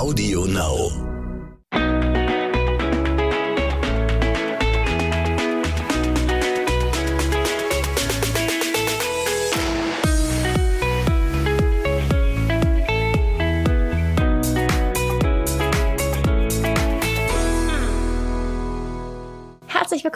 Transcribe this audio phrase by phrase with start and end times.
[0.00, 1.19] Audio Now.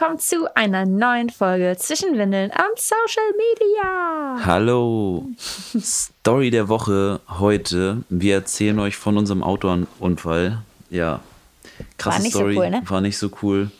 [0.04, 4.44] Willkommen zu einer neuen Folge zwischen Windeln am Social Media.
[4.44, 5.26] Hallo,
[5.80, 8.02] Story der Woche heute.
[8.10, 10.58] Wir erzählen euch von unserem Autounfall.
[10.90, 11.20] Ja,
[11.96, 12.58] krasse War nicht so Story.
[12.58, 12.82] cool, ne?
[12.84, 13.70] War nicht so cool.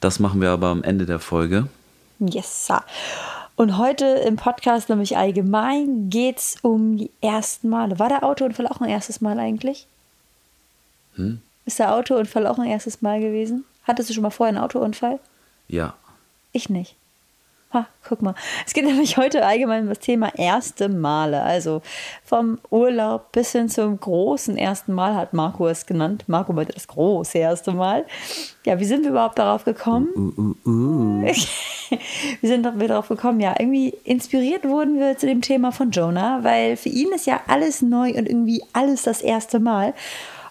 [0.00, 1.68] Das machen wir aber am Ende der Folge.
[2.18, 2.84] Yes, sir.
[3.56, 7.98] Und heute im Podcast, nämlich allgemein, geht es um die ersten Male.
[7.98, 9.86] War der Autounfall auch ein erstes Mal eigentlich?
[11.16, 11.40] Hm?
[11.64, 13.64] Ist der Autounfall auch ein erstes Mal gewesen?
[13.84, 15.18] Hattest du schon mal vorher einen Autounfall?
[15.68, 15.94] Ja,
[16.52, 16.96] Ich nicht.
[17.72, 18.34] Ha, guck mal.
[18.66, 21.42] Es geht nämlich heute allgemein um das Thema erste Male.
[21.42, 21.80] Also
[22.22, 26.24] vom Urlaub bis hin zum großen ersten Mal hat Marco es genannt.
[26.26, 28.04] Marco meinte das große erste Mal.
[28.66, 30.08] Ja, wie sind wir überhaupt darauf gekommen?
[32.40, 33.40] wie sind wir darauf gekommen?
[33.40, 37.40] Ja, irgendwie inspiriert wurden wir zu dem Thema von Jonah, weil für ihn ist ja
[37.46, 39.94] alles neu und irgendwie alles das erste Mal.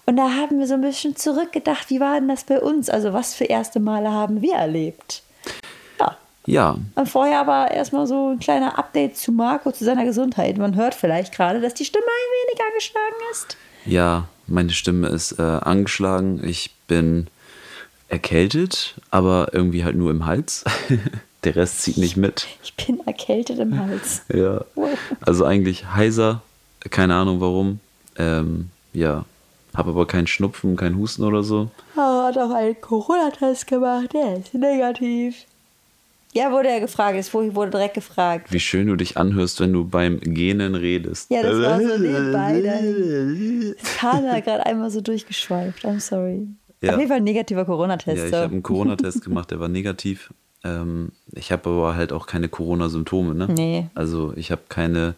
[0.05, 2.89] Und da haben wir so ein bisschen zurückgedacht, wie war denn das bei uns?
[2.89, 5.23] Also was für erste Male haben wir erlebt?
[5.99, 10.57] Ja, ja, und vorher aber erstmal so ein kleiner Update zu Marco, zu seiner Gesundheit.
[10.57, 13.57] Man hört vielleicht gerade, dass die Stimme ein wenig angeschlagen ist.
[13.85, 16.41] ja, meine Stimme ist äh, angeschlagen.
[16.43, 17.27] Ich bin
[18.09, 20.65] erkältet, aber irgendwie halt nur im Hals.
[21.43, 22.47] der Rest zieht nicht mit.
[22.61, 24.23] Ich bin erkältet im Hals.
[24.33, 24.65] Ja,
[25.21, 26.41] also eigentlich heiser.
[26.89, 27.79] Keine Ahnung warum.
[28.17, 29.23] Ähm, ja,
[29.75, 31.69] habe aber keinen Schnupfen, keinen Husten oder so.
[31.95, 35.45] Oh, hat auch einen Corona-Test gemacht, der ist negativ.
[36.33, 38.51] Ja, wurde er gefragt, es wurde direkt gefragt.
[38.53, 41.29] Wie schön du dich anhörst, wenn du beim Gähnen redest.
[41.29, 43.75] Ja, das war so nebenbei.
[44.01, 45.85] da gerade einmal so durchgeschweift.
[45.85, 46.47] I'm sorry.
[46.81, 46.93] Ja.
[46.93, 48.17] Auf jeden Fall ein negativer Corona-Test.
[48.17, 48.37] Ja, ich so.
[48.37, 50.33] habe einen Corona-Test gemacht, der war negativ.
[50.63, 53.47] Ähm, ich habe aber halt auch keine Corona-Symptome, ne?
[53.47, 53.87] Nee.
[53.93, 55.15] Also ich habe keine,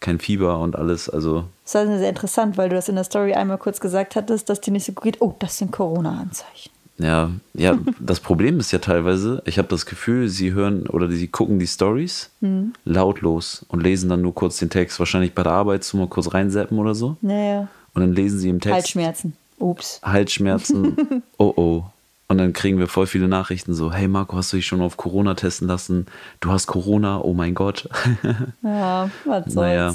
[0.00, 1.08] kein Fieber und alles.
[1.08, 4.48] Also Das war sehr interessant, weil du das in der Story einmal kurz gesagt hattest,
[4.48, 5.20] dass dir nicht so gut geht.
[5.22, 6.70] Oh, das sind Corona-Anzeichen.
[6.98, 11.28] ja, ja, das Problem ist ja teilweise, ich habe das Gefühl, sie hören oder sie
[11.28, 12.74] gucken die Stories Hm.
[12.84, 14.98] lautlos und lesen dann nur kurz den Text.
[14.98, 17.16] Wahrscheinlich bei der Arbeit so mal kurz reinseppen oder so.
[17.22, 17.68] Naja.
[17.94, 18.74] Und dann lesen sie im Text.
[18.74, 19.36] Halsschmerzen.
[19.58, 20.00] Ups.
[20.02, 21.82] Halsschmerzen, oh oh.
[22.28, 24.96] Und dann kriegen wir voll viele Nachrichten so, hey Marco, hast du dich schon auf
[24.96, 26.06] Corona testen lassen?
[26.40, 27.88] Du hast Corona, oh mein Gott.
[28.62, 29.54] Ja, was soll's.
[29.54, 29.94] naja,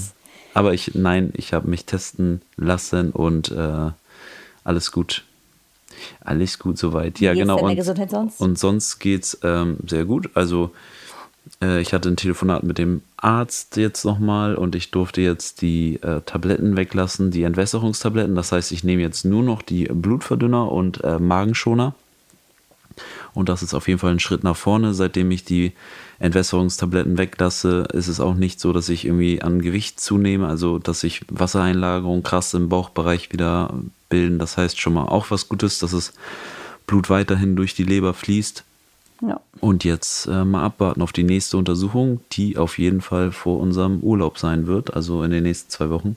[0.53, 3.91] aber ich, nein, ich habe mich testen lassen und äh,
[4.63, 5.23] alles gut.
[6.21, 7.19] Alles gut soweit.
[7.19, 7.59] Ja, Wie geht's genau.
[7.59, 8.41] Und, Gesundheit sonst?
[8.41, 10.29] und sonst geht's ähm, sehr gut.
[10.35, 10.71] Also
[11.61, 15.95] äh, ich hatte ein Telefonat mit dem Arzt jetzt nochmal und ich durfte jetzt die
[16.01, 18.35] äh, Tabletten weglassen, die Entwässerungstabletten.
[18.35, 21.95] Das heißt, ich nehme jetzt nur noch die Blutverdünner und äh, Magenschoner.
[23.33, 24.93] Und das ist auf jeden Fall ein Schritt nach vorne.
[24.93, 25.73] Seitdem ich die
[26.19, 31.01] Entwässerungstabletten weglasse, ist es auch nicht so, dass ich irgendwie an Gewicht zunehme, also dass
[31.01, 33.73] sich Wassereinlagerungen krass im Bauchbereich wieder
[34.09, 34.39] bilden.
[34.39, 36.13] Das heißt schon mal auch was Gutes, dass das
[36.87, 38.63] Blut weiterhin durch die Leber fließt.
[39.21, 39.39] Ja.
[39.59, 43.99] Und jetzt äh, mal abwarten auf die nächste Untersuchung, die auf jeden Fall vor unserem
[44.01, 46.15] Urlaub sein wird, also in den nächsten zwei Wochen.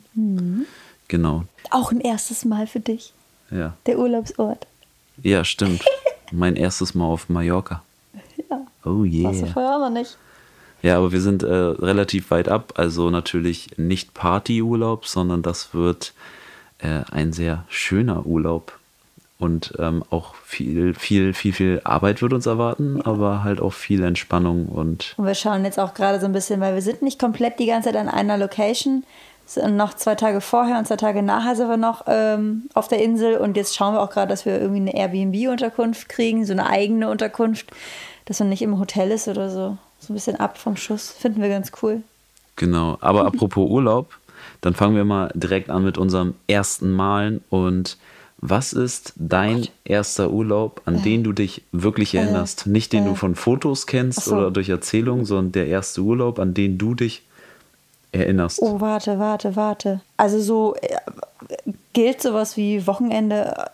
[1.08, 1.44] Genau.
[1.70, 3.12] Auch ein erstes Mal für dich.
[3.50, 3.74] Ja.
[3.86, 4.66] Der Urlaubsort.
[5.22, 5.84] Ja, stimmt.
[6.32, 7.82] mein erstes Mal auf Mallorca.
[8.84, 8.90] Ja.
[8.90, 9.52] Oh Warst du yeah.
[9.52, 10.16] vorher auch noch nicht?
[10.82, 16.14] Ja, aber wir sind äh, relativ weit ab, also natürlich nicht Partyurlaub, sondern das wird
[16.78, 18.72] äh, ein sehr schöner Urlaub.
[19.38, 24.04] Und ähm, auch viel, viel, viel, viel Arbeit wird uns erwarten, aber halt auch viel
[24.04, 27.18] Entspannung und Und wir schauen jetzt auch gerade so ein bisschen, weil wir sind nicht
[27.18, 29.02] komplett die ganze Zeit an einer Location.
[29.46, 33.02] Sind noch zwei Tage vorher und zwei Tage nachher sind wir noch ähm, auf der
[33.02, 33.38] Insel.
[33.38, 37.08] Und jetzt schauen wir auch gerade, dass wir irgendwie eine Airbnb-Unterkunft kriegen, so eine eigene
[37.10, 37.72] Unterkunft,
[38.30, 39.76] dass man nicht im Hotel ist oder so.
[39.98, 41.10] So ein bisschen ab vom Schuss.
[41.10, 42.04] Finden wir ganz cool.
[42.54, 44.14] Genau, aber apropos Urlaub,
[44.60, 47.42] dann fangen wir mal direkt an mit unserem ersten Malen.
[47.50, 47.98] Und
[48.38, 52.68] was ist dein erster Urlaub, an den du dich wirklich erinnerst?
[52.68, 54.36] Nicht den du von Fotos kennst so.
[54.36, 57.24] oder durch Erzählungen, sondern der erste Urlaub, an den du dich
[58.12, 58.62] erinnerst.
[58.62, 60.02] Oh, warte, warte, warte.
[60.16, 60.98] Also so äh,
[61.94, 63.70] gilt sowas wie Wochenende äh,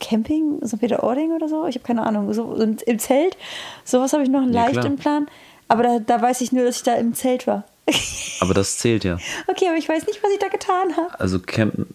[0.00, 0.80] Camping, St.
[0.80, 1.66] Peter-Ording oder so?
[1.66, 2.32] Ich habe keine Ahnung.
[2.32, 3.36] So im, Zelt,
[3.84, 4.86] sowas habe ich noch leicht klar.
[4.86, 5.28] im Plan.
[5.68, 7.64] Aber da, da weiß ich nur, dass ich da im Zelt war.
[8.40, 9.18] Aber das zählt ja.
[9.48, 11.18] Okay, aber ich weiß nicht, was ich da getan habe.
[11.20, 11.94] Also campen,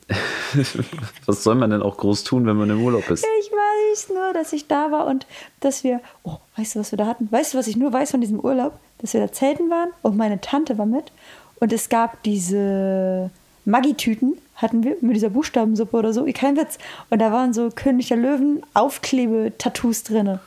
[1.25, 3.25] was soll man denn auch groß tun, wenn man im Urlaub ist?
[3.39, 5.25] Ich weiß nur, dass ich da war und
[5.61, 6.01] dass wir.
[6.23, 7.31] Oh, weißt du, was wir da hatten?
[7.31, 8.73] Weißt du, was ich nur weiß von diesem Urlaub?
[8.99, 11.11] Dass wir da zelten waren und meine Tante war mit.
[11.59, 13.31] Und es gab diese
[13.65, 16.77] Maggi-Tüten hatten wir mit dieser Buchstabensuppe oder so, kein Witz.
[17.09, 20.39] Und da waren so König der Löwen Aufklebe-Tattoos drin.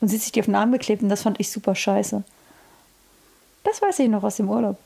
[0.00, 2.22] Und sie hat sich die auf den Arm geklebt und das fand ich super scheiße.
[3.64, 4.78] Das weiß ich noch aus dem Urlaub.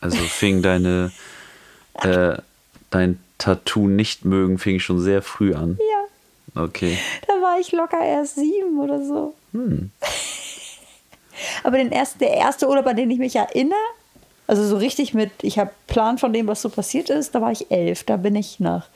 [0.00, 1.12] Also fing deine,
[1.94, 2.36] äh,
[2.90, 5.78] dein Tattoo nicht mögen, fing schon sehr früh an.
[5.78, 6.62] Ja.
[6.62, 6.98] Okay.
[7.26, 9.34] Da war ich locker erst sieben oder so.
[9.52, 9.90] Hm.
[11.64, 13.78] Aber den ersten, der erste Urlaub, an den ich mich erinnere,
[14.46, 17.52] also so richtig mit, ich habe Plan von dem, was so passiert ist, da war
[17.52, 18.04] ich elf.
[18.04, 18.86] Da bin ich nach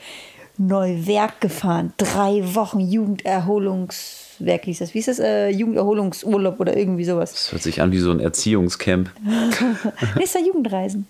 [0.58, 1.92] Neuwerk gefahren.
[1.98, 4.94] Drei Wochen Jugenderholungswerk hieß das.
[4.94, 5.18] Wie ist das?
[5.18, 7.32] Äh, Jugenderholungsurlaub oder irgendwie sowas.
[7.32, 9.10] Das hört sich an wie so ein Erziehungscamp.
[10.16, 11.06] Nächster Jugendreisen.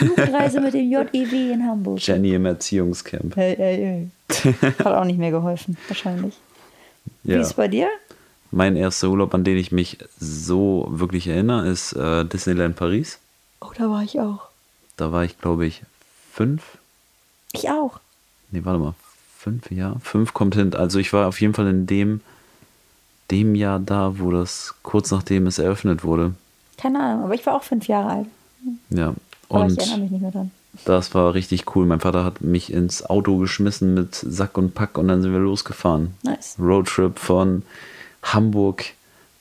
[0.00, 1.98] Jugendreise mit dem JEW in Hamburg.
[2.06, 3.34] Jenny im Erziehungscamp.
[3.36, 4.54] Hey, hey, hey.
[4.78, 6.34] Hat auch nicht mehr geholfen, wahrscheinlich.
[7.24, 7.40] Wie Ja.
[7.40, 7.88] ist es bei dir?
[8.52, 13.18] Mein erster Urlaub, an den ich mich so wirklich erinnere, ist äh, Disneyland Paris.
[13.60, 14.42] Oh, da war ich auch.
[14.96, 15.82] Da war ich, glaube ich,
[16.30, 16.62] fünf.
[17.52, 17.98] Ich auch.
[18.50, 18.94] Nee, warte mal.
[19.38, 19.96] Fünf, ja.
[20.02, 20.74] Fünf kommt hin.
[20.74, 22.20] Also ich war auf jeden Fall in dem,
[23.30, 26.34] dem Jahr da, wo das kurz nachdem es eröffnet wurde.
[26.76, 28.26] Keine Ahnung, aber ich war auch fünf Jahre alt.
[28.90, 29.14] Ja.
[29.48, 30.50] Aber ich Und erinnere mich nicht mehr dran.
[30.84, 31.86] das war richtig cool.
[31.86, 35.40] Mein Vater hat mich ins Auto geschmissen mit Sack und Pack und dann sind wir
[35.40, 36.14] losgefahren.
[36.22, 36.56] Nice.
[36.60, 37.62] Roadtrip von
[38.22, 38.84] Hamburg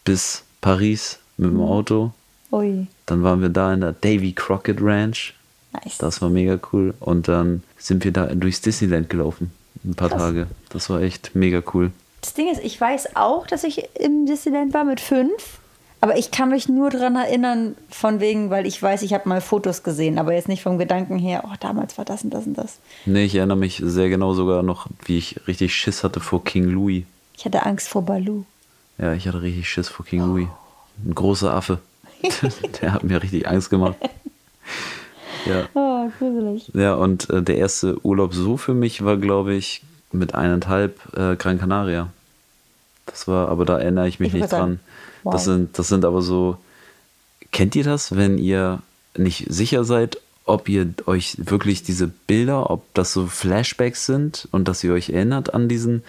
[0.03, 1.57] bis Paris mit Mhm.
[1.57, 2.11] dem Auto.
[2.51, 5.33] Ui, Dann waren wir da in der Davy Crockett Ranch.
[5.73, 5.97] nice.
[5.99, 6.93] Das war mega cool.
[6.99, 9.51] Und dann sind wir da durchs Disneyland gelaufen.
[9.85, 10.21] Ein paar Krass.
[10.21, 10.47] Tage.
[10.69, 11.91] Das war echt mega cool.
[12.19, 15.59] Das Ding ist, ich weiß auch, dass ich im Disneyland war mit fünf.
[16.01, 19.39] Aber ich kann mich nur daran erinnern, von wegen, weil ich weiß, ich habe mal
[19.39, 22.55] Fotos gesehen, aber jetzt nicht vom Gedanken her, oh, damals war das und das und
[22.57, 22.79] das.
[23.05, 26.65] Nee, ich erinnere mich sehr genau sogar noch, wie ich richtig Schiss hatte vor King
[26.65, 27.03] Louis.
[27.37, 28.43] Ich hatte Angst vor Balu.
[29.01, 30.47] Ja, ich hatte richtig Schiss vor King Louis.
[31.05, 31.79] Ein großer Affe.
[32.81, 33.95] der hat mir richtig Angst gemacht.
[35.45, 36.69] Ja, Oh, gruselig.
[36.75, 39.81] ja und äh, der erste Urlaub so für mich war, glaube ich,
[40.11, 42.09] mit eineinhalb äh, Gran Canaria.
[43.07, 44.79] Das war, aber da erinnere ich mich Ich nicht dran.
[45.23, 45.33] wow.
[45.33, 46.57] Das, sind, das sind aber so.
[47.51, 48.79] Kennt ihr das, wenn ihr
[49.17, 54.67] nicht sicher seid, ob ihr euch wirklich diese Bilder, ob das so Flashbacks sind und
[54.67, 56.03] dass ihr euch erinnert an diesen,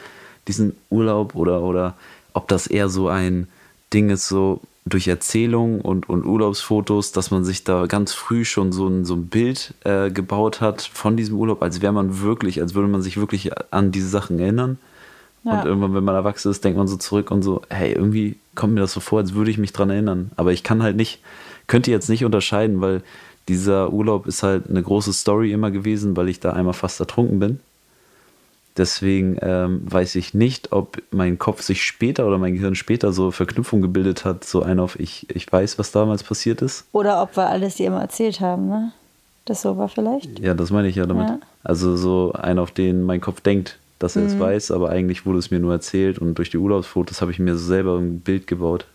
[0.46, 1.94] diesen Urlaub oder, oder
[2.34, 3.48] ob das eher so ein
[3.92, 8.72] Ding ist, so durch Erzählung und, und Urlaubsfotos, dass man sich da ganz früh schon
[8.72, 12.60] so ein, so ein Bild äh, gebaut hat von diesem Urlaub, als wäre man wirklich,
[12.60, 14.78] als würde man sich wirklich an diese Sachen erinnern.
[15.44, 15.60] Ja.
[15.60, 18.74] Und irgendwann, wenn man erwachsen ist, denkt man so zurück und so, hey, irgendwie kommt
[18.74, 20.30] mir das so vor, als würde ich mich dran erinnern.
[20.36, 21.20] Aber ich kann halt nicht,
[21.68, 23.02] könnte jetzt nicht unterscheiden, weil
[23.48, 27.38] dieser Urlaub ist halt eine große Story immer gewesen, weil ich da einmal fast ertrunken
[27.38, 27.60] bin.
[28.76, 33.30] Deswegen ähm, weiß ich nicht, ob mein Kopf sich später oder mein Gehirn später so
[33.30, 36.86] Verknüpfung gebildet hat, so ein auf ich, ich weiß, was damals passiert ist.
[36.92, 38.92] Oder ob wir alles dir immer erzählt haben, ne?
[39.44, 40.38] Das so war vielleicht.
[40.38, 41.28] Ja, das meine ich ja damit.
[41.28, 41.38] Ja.
[41.64, 45.38] Also so ein, auf den mein Kopf denkt, dass er es weiß, aber eigentlich wurde
[45.38, 48.86] es mir nur erzählt und durch die Urlaubsfotos habe ich mir selber ein Bild gebaut.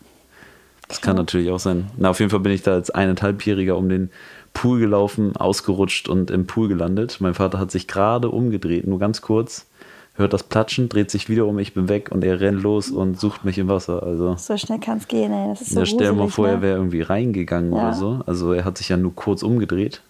[0.88, 1.90] Das kann natürlich auch sein.
[1.98, 4.10] Na, auf jeden Fall bin ich da als eineinhalbjähriger um den
[4.60, 7.18] Pool gelaufen, ausgerutscht und im Pool gelandet.
[7.20, 9.66] Mein Vater hat sich gerade umgedreht, nur ganz kurz,
[10.14, 13.20] hört das Platschen, dreht sich wieder um, ich bin weg und er rennt los und
[13.20, 14.02] sucht mich im Wasser.
[14.02, 15.48] Also So schnell kann es gehen, ey.
[15.50, 16.62] Das ist so ja, stell dir mal vor, er ne?
[16.62, 17.78] wäre irgendwie reingegangen Ja.
[17.78, 18.20] oder so.
[18.26, 20.00] Also er hat sich ja nur kurz umgedreht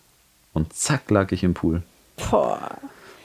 [0.55, 1.83] und zack lag ich im Pool.
[2.31, 2.59] Boah.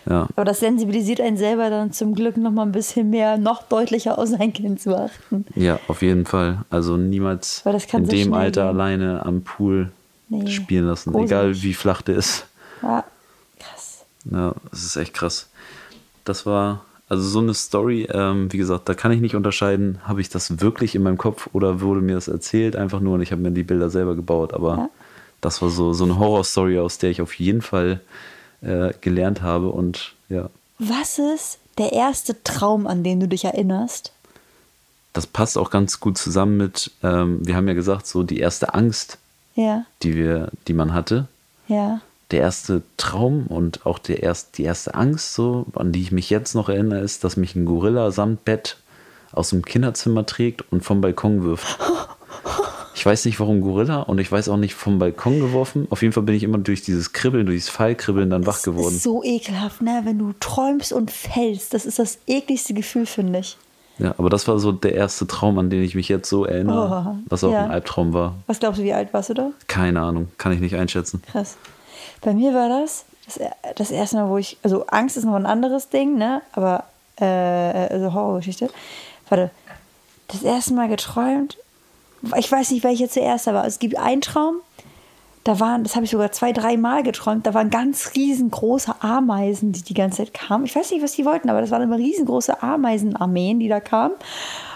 [0.10, 3.64] Ja, Aber das sensibilisiert einen selber dann zum Glück noch mal ein bisschen mehr, noch
[3.64, 5.46] deutlicher auf sein Kind zu achten.
[5.56, 6.66] Ja, auf jeden Fall.
[6.70, 8.70] Also niemals in so dem Alter gehen.
[8.70, 9.92] alleine am Pool
[10.40, 10.52] Nee.
[10.52, 11.32] spielen lassen, Gruselig.
[11.32, 12.46] egal wie flach der ist.
[12.82, 13.04] Ja,
[13.60, 14.04] krass.
[14.32, 15.48] Ja, das ist echt krass.
[16.26, 20.22] Das war, also so eine Story, ähm, wie gesagt, da kann ich nicht unterscheiden, habe
[20.22, 23.32] ich das wirklich in meinem Kopf oder wurde mir das erzählt einfach nur und ich
[23.32, 24.54] habe mir die Bilder selber gebaut.
[24.54, 24.90] Aber Ja.
[25.42, 28.00] das war so, so eine Horrorstory, aus der ich auf jeden Fall
[28.62, 30.50] äh, gelernt habe und ja,
[30.80, 34.12] Was ist der erste Traum, an den du dich erinnerst?
[35.16, 38.74] das passt auch ganz gut zusammen mit, ähm, wir haben ja gesagt, so die erste
[38.74, 39.20] Angst,
[39.56, 41.28] Ja, die wir, die man hatte.
[41.68, 42.02] ja.
[42.32, 46.32] der erste Traum und auch der erst, die erste Angst, so, an die ich mich
[46.32, 48.78] jetzt noch erinnere, ist, dass mich ein Gorilla samt Bett
[49.32, 51.78] aus dem Kinderzimmer trägt und vom Balkon wirft.
[52.96, 55.88] Ich weiß nicht, warum Gorilla und ich weiß auch nicht vom Balkon geworfen.
[55.90, 58.64] Auf jeden Fall bin ich immer durch dieses Kribbeln, durch dieses Fallkribbeln dann wach Das
[58.64, 58.96] geworden.
[58.96, 60.02] ist so ekelhaft, ne?
[60.06, 61.74] Wenn du träumst und fällst.
[61.74, 63.58] Das ist das ekligste Gefühl, finde ich.
[64.00, 67.06] Ja, aber das war so der erste Traum, an den ich mich jetzt so erinnere,
[67.16, 67.66] Oh, was auch ja.
[67.66, 68.36] ein Albtraum war.
[68.48, 69.52] Was glaubst du, wie alt warst du da?
[69.68, 71.22] Keine Ahnung, kann ich nicht einschätzen.
[71.32, 71.58] Krass.
[72.22, 73.40] Bei mir war das das,
[73.76, 76.42] das erste Mal, wo ich, also Angst ist noch ein anderes Ding, ne?
[76.54, 76.86] Aber,
[77.20, 78.70] äh, also Horrorgeschichte.
[79.30, 79.52] Warte,
[80.28, 81.58] das erste Mal geträumt,
[82.38, 84.56] ich weiß nicht, welche zuerst, aber es gibt einen Traum,
[85.44, 89.74] da waren, das habe ich sogar zwei, drei Mal geträumt, da waren ganz riesengroße Ameisen,
[89.74, 90.66] die die ganze Zeit kamen.
[90.66, 94.16] Ich weiß nicht, was die wollten, aber das waren immer riesengroße Ameisenarmeen, die da kamen.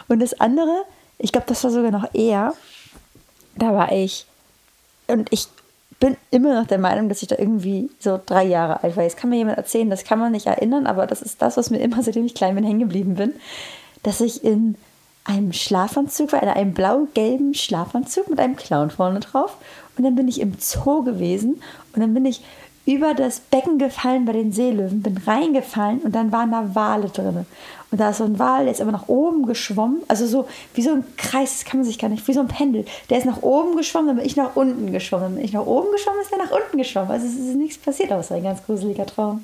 [0.09, 0.83] Und das andere,
[1.17, 2.53] ich glaube, das war sogar noch eher,
[3.55, 4.25] da war ich,
[5.07, 5.47] und ich
[5.99, 9.03] bin immer noch der Meinung, dass ich da irgendwie so drei Jahre alt war.
[9.03, 11.69] Jetzt kann mir jemand erzählen, das kann man nicht erinnern, aber das ist das, was
[11.69, 13.33] mir immer, seitdem ich klein bin, hängen geblieben bin,
[14.03, 14.75] dass ich in
[15.23, 19.57] einem Schlafanzug war, in einem blau-gelben Schlafanzug mit einem Clown vorne drauf.
[19.97, 21.61] Und dann bin ich im Zoo gewesen
[21.93, 22.41] und dann bin ich
[22.85, 27.45] über das Becken gefallen bei den Seelöwen, bin reingefallen und dann waren da Wale drin.
[27.91, 30.81] Und da ist so ein Wal, der ist immer nach oben geschwommen, also so wie
[30.81, 32.85] so ein Kreis, das kann man sich gar nicht, wie so ein Pendel.
[33.09, 35.25] Der ist nach oben geschwommen, dann bin ich nach unten geschwommen.
[35.25, 37.11] Dann bin ich nach oben geschwommen, ist der nach unten geschwommen.
[37.11, 39.43] Also es ist nichts passiert, aber es war ein ganz gruseliger Traum.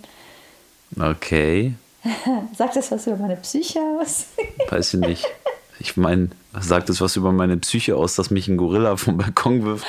[0.99, 1.73] Okay.
[2.57, 4.25] Sagt das was über meine Psyche aus?
[4.69, 5.25] Weiß ich nicht.
[5.83, 9.65] Ich meine, sagt es was über meine Psyche aus, dass mich ein Gorilla vom Balkon
[9.65, 9.85] wirft?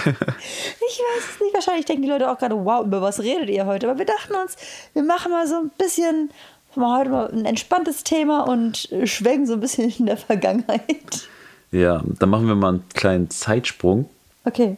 [0.00, 1.54] ich weiß es nicht.
[1.54, 3.88] Wahrscheinlich denken die Leute auch gerade, wow, über was redet ihr heute?
[3.88, 4.56] Aber wir dachten uns,
[4.94, 6.30] wir machen mal so ein bisschen,
[6.74, 11.28] mal heute mal ein entspanntes Thema und schwenken so ein bisschen in der Vergangenheit.
[11.70, 14.10] Ja, dann machen wir mal einen kleinen Zeitsprung.
[14.44, 14.76] Okay.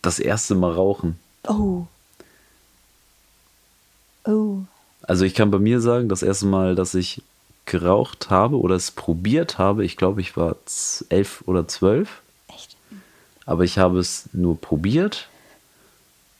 [0.00, 1.18] Das erste Mal rauchen.
[1.46, 1.84] Oh.
[4.24, 4.60] Oh.
[5.02, 7.22] Also ich kann bei mir sagen, das erste Mal, dass ich
[7.66, 10.56] geraucht habe oder es probiert habe, ich glaube, ich war
[11.08, 12.22] elf oder zwölf.
[12.48, 12.76] Echt?
[13.46, 15.28] Aber ich habe es nur probiert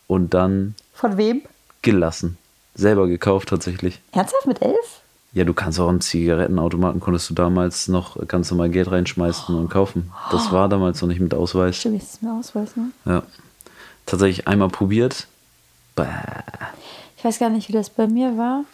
[0.07, 0.75] und dann.
[0.95, 1.43] Von wem?
[1.83, 2.39] Gelassen.
[2.75, 4.01] Selber gekauft tatsächlich.
[4.13, 5.03] Ernsthaft mit elf?
[5.35, 9.71] Ja, du kannst auch einen Zigarettenautomaten, konntest du damals noch ganz normal Geld reinschmeißen und
[9.71, 10.13] kaufen.
[10.31, 11.77] Das war damals noch nicht mit Ausweis.
[11.77, 12.91] Stimmt, jetzt ist mir Ausweis, ne?
[13.07, 13.23] Ja.
[14.05, 15.27] Tatsächlich einmal probiert.
[15.97, 16.05] Bäh.
[17.17, 18.65] Ich weiß gar nicht, wie das bei mir war.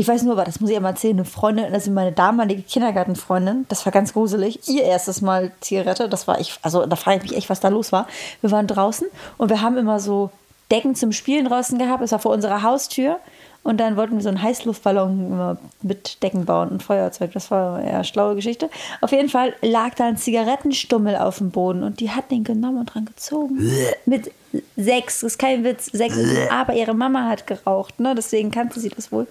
[0.00, 1.14] Ich weiß nur, aber das muss ich einmal erzählen.
[1.14, 4.66] Eine Freundin, also meine damalige Kindergartenfreundin, das war ganz gruselig.
[4.66, 7.68] Ihr erstes Mal Zigarette, das war ich, also da frage ich mich echt, was da
[7.68, 8.08] los war.
[8.40, 10.30] Wir waren draußen und wir haben immer so
[10.70, 12.02] Decken zum Spielen draußen gehabt.
[12.02, 13.18] Das war vor unserer Haustür.
[13.62, 17.32] Und dann wollten wir so einen Heißluftballon mit Decken bauen und Feuerzeug.
[17.34, 18.70] Das war eine eher schlaue Geschichte.
[19.02, 22.78] Auf jeden Fall lag da ein Zigarettenstummel auf dem Boden und die hat den genommen
[22.78, 23.70] und dran gezogen.
[24.06, 24.32] mit
[24.78, 26.16] sechs, das ist kein Witz, sechs.
[26.50, 28.14] Aber ihre Mama hat geraucht, ne?
[28.14, 29.26] deswegen kannte sie das wohl.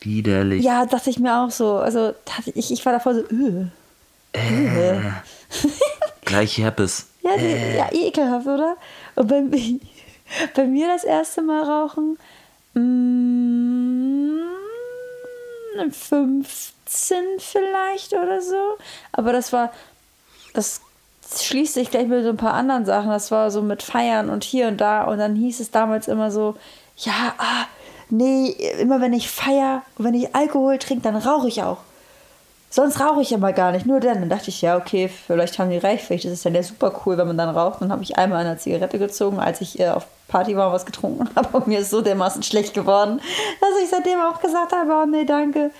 [0.00, 0.64] Widerlich.
[0.64, 1.76] Ja, dachte ich mir auch so.
[1.76, 2.14] Also
[2.54, 3.66] ich, ich war davor so, öh.
[4.32, 5.00] Äh.
[6.24, 7.06] Gleich Herpes.
[7.22, 8.76] Ja, die, ja, ekelhaft, oder?
[9.16, 9.42] Und bei,
[10.54, 12.18] bei mir das erste Mal rauchen,
[12.74, 14.38] mh,
[15.90, 18.78] 15 vielleicht oder so.
[19.12, 19.72] Aber das war,
[20.54, 20.80] das
[21.36, 23.10] schließt sich gleich mit so ein paar anderen Sachen.
[23.10, 25.04] Das war so mit Feiern und hier und da.
[25.04, 26.56] Und dann hieß es damals immer so,
[26.96, 27.66] ja, ah,
[28.10, 28.50] nee,
[28.80, 31.78] immer wenn ich feier wenn ich Alkohol trinke, dann rauche ich auch.
[32.70, 34.20] Sonst rauche ich aber gar nicht, nur dann.
[34.20, 36.92] Dann dachte ich, ja, okay, vielleicht haben die recht, vielleicht ist es dann ja super
[37.04, 37.80] cool, wenn man dann raucht.
[37.80, 40.84] Dann habe ich einmal eine Zigarette gezogen, als ich äh, auf Party war und was
[40.84, 41.56] getrunken habe.
[41.56, 43.20] Und mir ist so dermaßen schlecht geworden,
[43.60, 45.70] dass ich seitdem auch gesagt habe, oh nee, danke.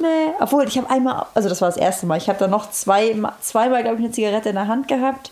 [0.00, 2.70] Nee, obwohl ich habe einmal, also das war das erste Mal, ich habe dann noch
[2.70, 5.30] zwei, zweimal, glaube ich, eine Zigarette in der Hand gehabt,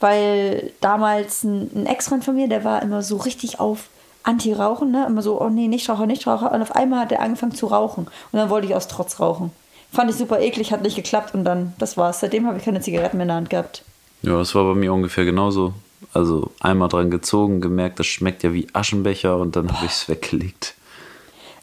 [0.00, 3.84] weil damals ein, ein Ex-Freund von mir, der war immer so richtig auf
[4.22, 5.06] Anti-Rauchen, ne?
[5.06, 6.52] immer so, oh nee, nicht Raucher, nicht Raucher.
[6.52, 8.04] Und auf einmal hat er angefangen zu rauchen.
[8.04, 9.50] Und dann wollte ich aus Trotz rauchen.
[9.92, 12.20] Fand ich super eklig, hat nicht geklappt und dann, das war's.
[12.20, 13.84] Seitdem habe ich keine Zigaretten mehr in der Hand gehabt.
[14.22, 15.74] Ja, das war bei mir ungefähr genauso.
[16.12, 20.08] Also einmal dran gezogen, gemerkt, das schmeckt ja wie Aschenbecher und dann habe ich es
[20.08, 20.74] weggelegt.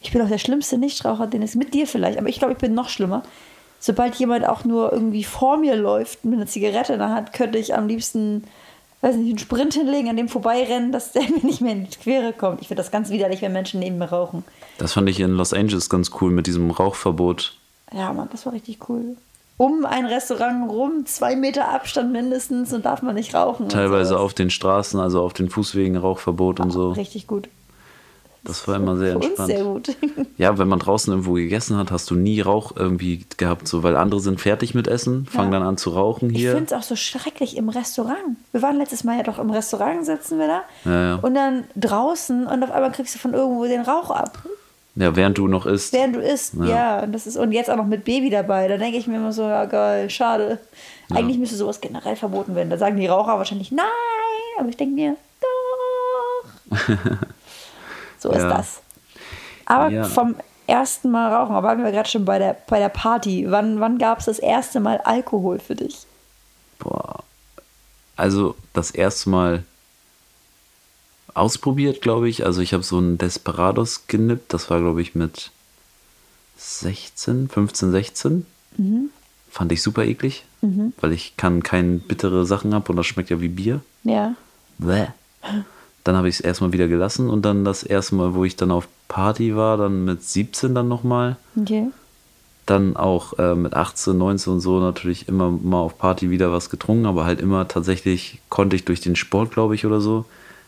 [0.01, 2.59] Ich bin auch der schlimmste Nichtraucher, den es mit dir vielleicht, aber ich glaube, ich
[2.59, 3.23] bin noch schlimmer.
[3.79, 7.57] Sobald jemand auch nur irgendwie vor mir läuft mit einer Zigarette in der Hand, könnte
[7.57, 8.43] ich am liebsten,
[9.01, 11.97] weiß nicht, einen Sprint hinlegen, an dem vorbeirennen, dass der mir nicht mehr in die
[11.97, 12.61] Quere kommt.
[12.61, 14.43] Ich finde das ganz widerlich, wenn Menschen neben mir rauchen.
[14.77, 17.55] Das fand ich in Los Angeles ganz cool mit diesem Rauchverbot.
[17.93, 19.17] Ja, Mann, das war richtig cool.
[19.57, 23.69] Um ein Restaurant rum, zwei Meter Abstand mindestens und darf man nicht rauchen.
[23.69, 26.91] Teilweise auf den Straßen, also auf den Fußwegen Rauchverbot und so.
[26.91, 27.49] Richtig gut.
[28.47, 29.47] Das war immer sehr entspannt.
[29.49, 29.95] sehr gut.
[30.37, 33.97] Ja, wenn man draußen irgendwo gegessen hat, hast du nie Rauch irgendwie gehabt, so, weil
[33.97, 35.59] andere sind fertig mit Essen, fangen Ja.
[35.59, 36.51] dann an zu rauchen Ich hier.
[36.51, 38.37] finde es auch so schrecklich im Restaurant.
[38.51, 40.61] Wir waren letztes Mal ja doch im Restaurant, sitzen wir da.
[40.85, 41.15] Ja, ja.
[41.21, 44.37] Und dann draußen und auf einmal kriegst du von irgendwo den Rauch ab.
[44.95, 45.93] Ja, während du noch isst.
[45.93, 46.53] Während du isst.
[46.55, 46.65] Ja.
[46.65, 48.67] Ja, und, das ist, und jetzt auch noch mit Baby dabei.
[48.67, 50.57] Da denke ich mir immer so, ja geil, schade.
[51.13, 52.69] Eigentlich müsste sowas generell verboten werden.
[52.69, 53.85] Da sagen die Raucher wahrscheinlich nein.
[54.59, 56.77] Aber ich denke mir, doch.
[58.19, 58.49] so ist Ja.
[58.49, 58.81] das.
[59.65, 60.03] Aber Ja.
[60.05, 60.35] vom
[60.67, 63.45] ersten Mal rauchen, aber waren wir gerade schon bei der, bei der Party.
[63.49, 66.05] Wann, wann gab es das erste Mal Alkohol für dich?
[66.79, 67.23] Boah.
[68.15, 69.63] Also das erste Mal
[71.33, 72.45] ausprobiert, glaube ich.
[72.45, 74.53] Also ich habe so einen Desperados genippt.
[74.53, 75.51] Das war, glaube ich, mit
[76.57, 78.45] 16, 15, 16.
[79.51, 80.45] Fand ich super eklig,
[80.99, 83.81] weil ich kann keine bittere Sachen ab und das schmeckt ja wie Bier.
[84.03, 84.33] Ja.
[84.77, 85.07] Bäh.
[86.07, 88.71] Dann habe ich es erstmal wieder gelassen und dann das erste Mal, wo ich dann
[88.71, 91.35] auf Party war, dann mit 17 dann nochmal.
[91.59, 91.87] Okay.
[92.65, 96.69] Dann auch äh, mit 18, 19 und so natürlich immer mal auf Party wieder was
[96.69, 100.23] getrunken, aber halt immer tatsächlich konnte ich durch den Sport, glaube ich, oder so,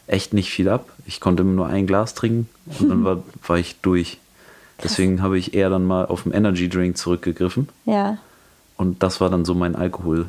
[0.08, 0.90] echt nicht viel ab.
[1.06, 4.18] Ich konnte immer nur ein Glas trinken und dann war, war ich durch.
[4.84, 8.18] Deswegen habe ich eher dann mal auf den Energy Drink zurückgegriffen Ja.
[8.76, 10.26] und das war dann so mein Alkohol.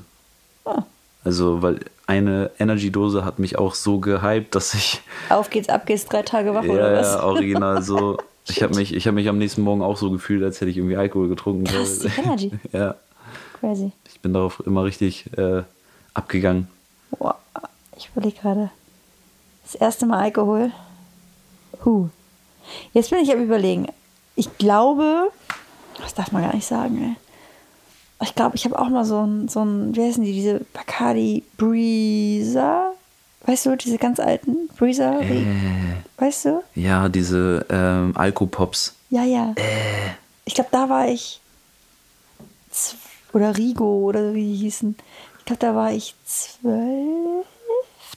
[1.25, 6.07] Also, weil eine Energy-Dose hat mich auch so gehypt, dass ich Auf geht's, ab geht's,
[6.07, 7.15] drei Tage wach ja, oder was?
[7.15, 8.19] ja, original so.
[8.49, 10.77] Ich habe mich, ich hab mich am nächsten Morgen auch so gefühlt, als hätte ich
[10.79, 11.65] irgendwie Alkohol getrunken.
[11.65, 12.51] Krass, die Energy.
[12.73, 12.97] ja,
[13.61, 13.93] Crazy.
[14.13, 15.63] ich bin darauf immer richtig äh,
[16.15, 16.67] abgegangen.
[17.17, 17.37] Boah,
[17.97, 18.71] ich überlege gerade.
[19.63, 20.73] Das erste Mal Alkohol.
[21.85, 22.09] Huh.
[22.93, 23.87] Jetzt bin ich am überlegen.
[24.35, 25.31] Ich glaube,
[25.99, 27.17] das darf man gar nicht sagen, ey.
[28.23, 31.43] Ich glaube, ich habe auch mal so ein, so ein, wie heißen die, diese Bacardi
[31.57, 32.93] Breezer?
[33.47, 35.21] Weißt du, diese ganz alten Breezer?
[35.23, 35.45] Äh,
[36.19, 36.63] Weißt du?
[36.75, 38.95] ja, diese ähm, Alkopops.
[39.09, 39.53] Ja, ja.
[39.57, 40.11] Äh.
[40.45, 41.41] Ich glaube, da war ich.
[43.33, 44.95] Oder Rigo oder so, wie die hießen.
[45.39, 47.47] Ich glaube, da war ich zwölf.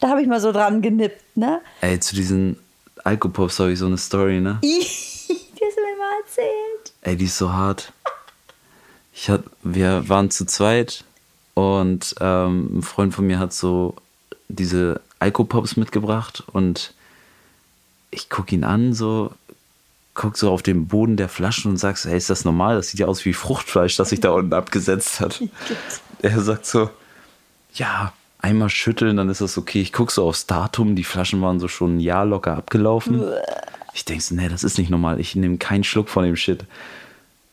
[0.01, 1.61] Da habe ich mal so dran genippt, ne?
[1.81, 2.57] Ey, zu diesen
[3.03, 4.59] Alkopops habe ich so eine Story, ne?
[4.63, 6.93] Die hast du mir mal erzählt.
[7.01, 7.93] Ey, die ist so hart.
[9.13, 11.03] Ich hat, wir waren zu zweit
[11.53, 13.95] und ähm, ein Freund von mir hat so
[14.47, 16.93] diese Alkopops mitgebracht und
[18.11, 19.31] ich gucke ihn an, so
[20.13, 22.75] guck so auf den Boden der Flaschen und sag so, hey, ist das normal?
[22.75, 25.41] Das sieht ja aus wie Fruchtfleisch, das sich da unten abgesetzt hat.
[26.21, 26.89] Er sagt so,
[27.73, 29.81] ja, einmal schütteln, dann ist das okay.
[29.81, 33.21] Ich gucke so aufs Datum, die Flaschen waren so schon ein Jahr locker abgelaufen.
[33.93, 35.19] Ich denke so, nee, das ist nicht normal.
[35.19, 36.63] Ich nehme keinen Schluck von dem Shit.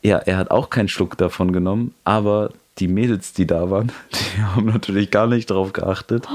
[0.03, 4.43] Ja, er hat auch keinen Schluck davon genommen, aber die Mädels, die da waren, die
[4.43, 6.27] haben natürlich gar nicht drauf geachtet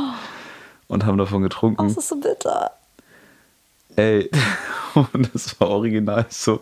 [0.87, 1.87] und haben davon getrunken.
[1.87, 2.71] Das ist so bitter.
[3.95, 4.29] Ey,
[5.13, 6.61] und das war original so.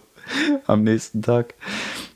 [0.68, 1.54] Am nächsten Tag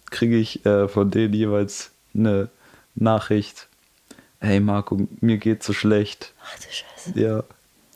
[0.10, 2.50] kriege ich äh, von denen jeweils eine
[2.96, 3.68] Nachricht.
[4.40, 6.34] Hey Marco, mir geht's so schlecht.
[6.42, 7.20] Ach du Scheiße.
[7.20, 7.44] Ja,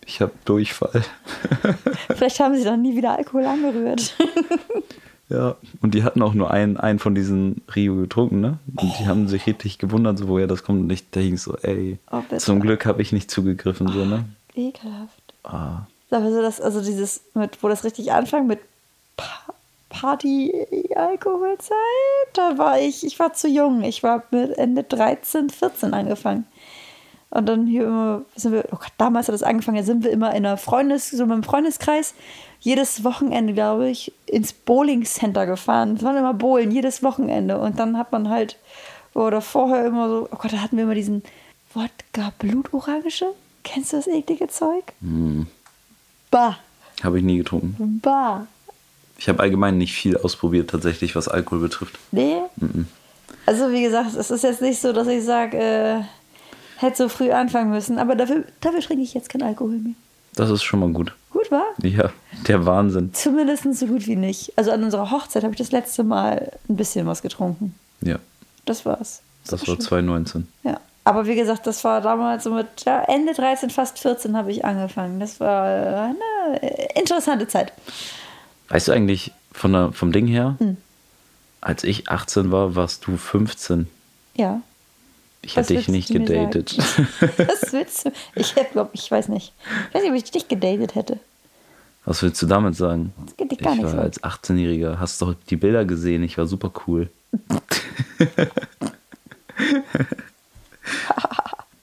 [0.05, 1.03] ich habe Durchfall.
[2.15, 4.15] Vielleicht haben sie doch nie wieder Alkohol angerührt.
[5.31, 8.59] Ja, und die hatten auch nur einen, einen von diesen Rio getrunken, ne?
[8.75, 10.81] Und die haben sich richtig gewundert, so, woher das kommt.
[10.81, 14.25] Und ich denke so, ey, Oh, zum Glück habe ich nicht zugegriffen, so, ne?
[14.55, 15.33] Ekelhaft.
[15.43, 18.59] Ah, Aber so das, also dieses, mit, wo das richtig anfängt mit
[19.15, 19.25] pa
[19.89, 21.75] Party-Alkoholzeit,
[22.33, 23.83] da war ich, ich war zu jung.
[23.83, 26.45] Ich war mit Ende 13, 14 angefangen.
[27.29, 30.11] Und dann hier immer, sind wir, oh Gott, damals hat das angefangen, da sind wir
[30.11, 32.13] immer in einer Freundes, so mit einem Freundeskreis,
[32.61, 35.95] jedes Wochenende, glaube ich, ins Bowling Center gefahren.
[35.97, 37.57] Es waren immer Bowlen, jedes Wochenende.
[37.57, 38.57] Und dann hat man halt,
[39.13, 41.23] oder vorher immer so, oh Gott, da hatten wir immer diesen
[41.73, 43.33] Wodka Blutorange.
[43.63, 44.93] Kennst du das eklige Zeug?
[46.29, 46.57] Bah,
[47.03, 47.99] habe ich nie getrunken.
[48.01, 48.47] bah.
[49.17, 51.99] Ich habe allgemein nicht viel ausprobiert, tatsächlich, was Alkohol betrifft.
[52.11, 52.37] Nee.
[53.45, 56.01] Also wie gesagt, es ist jetzt nicht so, dass ich sage, äh,
[56.77, 57.99] hätte so früh anfangen müssen.
[57.99, 59.93] Aber dafür, dafür trinke ich jetzt keinen Alkohol mehr.
[60.33, 61.13] Das ist schon mal gut.
[61.31, 61.65] Gut, war?
[61.81, 62.11] Ja,
[62.47, 63.13] der Wahnsinn.
[63.13, 64.51] Zumindest so gut wie nicht.
[64.57, 67.73] Also an unserer Hochzeit habe ich das letzte Mal ein bisschen was getrunken.
[68.01, 68.17] Ja,
[68.65, 69.21] Das war's.
[69.47, 69.81] das war schön.
[69.81, 70.47] 2019.
[70.63, 70.79] Ja.
[71.03, 74.63] Aber wie gesagt, das war damals so mit ja, Ende 13, fast 14 habe ich
[74.65, 75.19] angefangen.
[75.19, 75.65] Das war
[76.11, 76.59] eine
[76.95, 77.73] interessante Zeit.
[78.69, 80.77] Weißt du eigentlich von der, vom Ding her, Hm.
[81.59, 83.87] als ich 18 war, warst du 15.
[84.35, 84.61] Ja.
[85.43, 86.77] Ich hätte dich nicht gedatet.
[87.37, 88.11] Was willst du?
[88.35, 89.53] Ich hätte, glaube ich, weiß nicht.
[89.89, 91.19] Ich weiß nicht, ob ich dich gedatet hätte.
[92.05, 93.13] Was willst du damit sagen?
[93.25, 94.05] Das geht dich Ich gar nichts war an.
[94.05, 97.09] als 18-Jähriger, hast doch die Bilder gesehen, ich war super cool.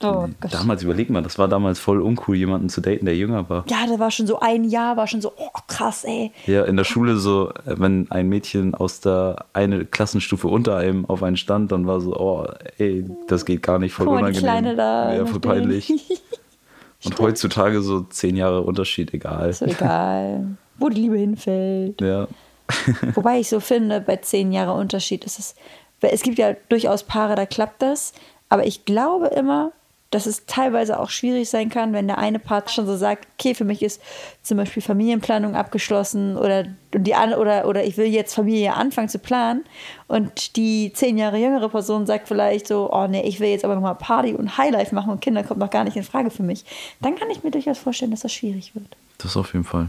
[0.00, 0.54] Oh Gott.
[0.54, 3.64] Damals, überleg mal, das war damals voll uncool, jemanden zu daten, der jünger war.
[3.68, 6.30] Ja, da war schon so ein Jahr, war schon so, oh krass, ey.
[6.46, 11.24] Ja, in der Schule so, wenn ein Mädchen aus der eine Klassenstufe unter einem auf
[11.24, 12.46] einen stand, dann war so, oh,
[12.78, 14.74] ey, das geht gar nicht, voll Guck mal, die unangenehm.
[14.74, 15.14] Kleine da.
[15.14, 15.92] ja, voll peinlich.
[17.04, 19.50] Und heutzutage so zehn Jahre Unterschied, egal.
[19.50, 22.00] Ist egal, wo die Liebe hinfällt.
[22.00, 22.26] Ja.
[23.14, 25.54] Wobei ich so finde, bei zehn Jahre Unterschied ist es,
[26.00, 28.12] es gibt ja durchaus Paare, da klappt das,
[28.48, 29.72] aber ich glaube immer,
[30.10, 33.54] dass es teilweise auch schwierig sein kann, wenn der eine Part schon so sagt, okay,
[33.54, 34.00] für mich ist
[34.42, 39.64] zum Beispiel Familienplanung abgeschlossen oder, die oder, oder ich will jetzt Familie anfangen zu planen
[40.06, 43.74] und die zehn Jahre jüngere Person sagt vielleicht so, oh nee, ich will jetzt aber
[43.74, 46.64] nochmal Party und Highlife machen und Kinder kommt noch gar nicht in Frage für mich.
[47.00, 48.96] Dann kann ich mir durchaus vorstellen, dass das schwierig wird.
[49.18, 49.88] Das auf jeden Fall.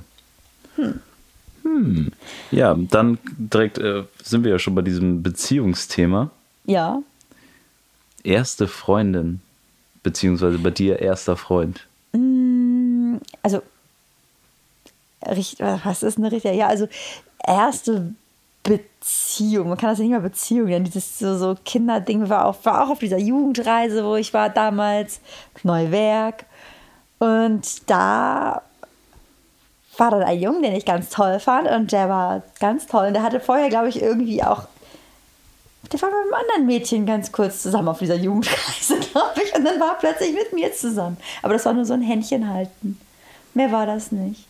[0.75, 2.12] Hm.
[2.51, 6.32] Ja, dann direkt äh, sind wir ja schon bei diesem Beziehungsthema.
[6.65, 7.01] Ja,
[8.23, 9.41] Erste Freundin,
[10.04, 11.86] beziehungsweise bei dir erster Freund.
[13.44, 13.62] Also,
[15.28, 16.54] richtig, was ist eine richtige?
[16.56, 16.88] Ja, also
[17.46, 18.14] erste
[18.64, 19.70] Beziehung.
[19.70, 20.86] Man kann das ja nicht mal Beziehung nennen.
[20.86, 25.22] Dieses so, so Kinderding war auch, war auch auf dieser Jugendreise, wo ich war damals,
[25.64, 26.46] Neuwerk.
[27.20, 28.62] Und da
[29.98, 31.68] war dann ein Junge, den ich ganz toll fand.
[31.70, 33.08] Und der war ganz toll.
[33.08, 34.68] Und der hatte vorher, glaube ich, irgendwie auch.
[35.92, 39.56] Der war mit einem anderen Mädchen ganz kurz zusammen auf dieser Jugendreise, glaube ich.
[39.56, 41.18] Und dann war er plötzlich mit mir zusammen.
[41.42, 43.00] Aber das war nur so ein Händchen halten.
[43.54, 44.46] Mehr war das nicht.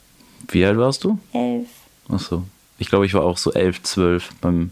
[0.49, 1.17] Wie alt warst du?
[1.31, 1.67] Elf.
[2.11, 2.43] Ach so.
[2.77, 4.71] Ich glaube, ich war auch so elf, zwölf, beim,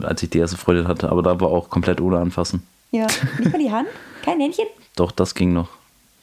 [0.00, 1.08] als ich die erste Freundin hatte.
[1.10, 2.66] Aber da war auch komplett ohne Anfassen.
[2.90, 3.06] Ja.
[3.38, 3.88] Nicht mal die Hand?
[4.22, 4.66] Kein Händchen?
[4.96, 5.68] Doch, das ging noch.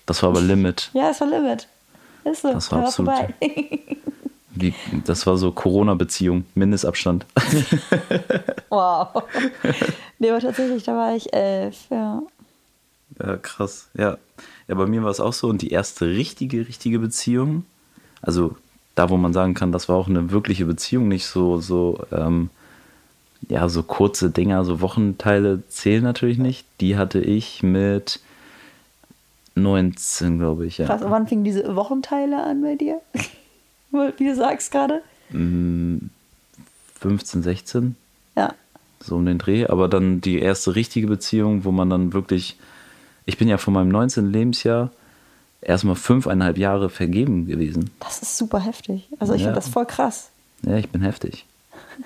[0.06, 0.89] Das war aber Limit.
[0.94, 1.67] Ja, das war Limit.
[2.26, 2.52] Ist so.
[2.54, 3.34] Das war Da absolut- vorbei.
[4.54, 4.74] Wie,
[5.06, 7.26] das war so Corona-Beziehung, Mindestabstand.
[8.70, 9.24] wow.
[10.20, 12.22] Nee, aber tatsächlich, da war ich elf, ja.
[13.20, 13.90] Ja, krass.
[13.94, 14.18] Ja.
[14.68, 15.48] ja, bei mir war es auch so.
[15.48, 17.66] Und die erste richtige, richtige Beziehung,
[18.22, 18.56] also
[18.96, 22.50] da, wo man sagen kann, das war auch eine wirkliche Beziehung, nicht so, so, ähm,
[23.48, 26.66] ja, so kurze Dinger, so Wochenteile zählen natürlich nicht.
[26.82, 28.20] Die hatte ich mit
[29.56, 30.86] 19, glaube ich, ja.
[30.86, 33.00] Krass, wann fingen diese Wochenteile an bei dir?
[34.17, 35.01] Wie du sagst gerade?
[36.99, 37.95] 15, 16,
[38.36, 38.54] Ja.
[38.99, 39.65] so um den Dreh.
[39.67, 42.58] Aber dann die erste richtige Beziehung, wo man dann wirklich,
[43.25, 44.32] ich bin ja von meinem 19.
[44.32, 44.91] Lebensjahr
[45.62, 47.91] erstmal fünfeinhalb Jahre vergeben gewesen.
[47.99, 49.08] Das ist super heftig.
[49.19, 49.47] Also ich Ja.
[49.47, 50.30] finde das voll krass.
[50.63, 51.45] Ja, ich bin heftig.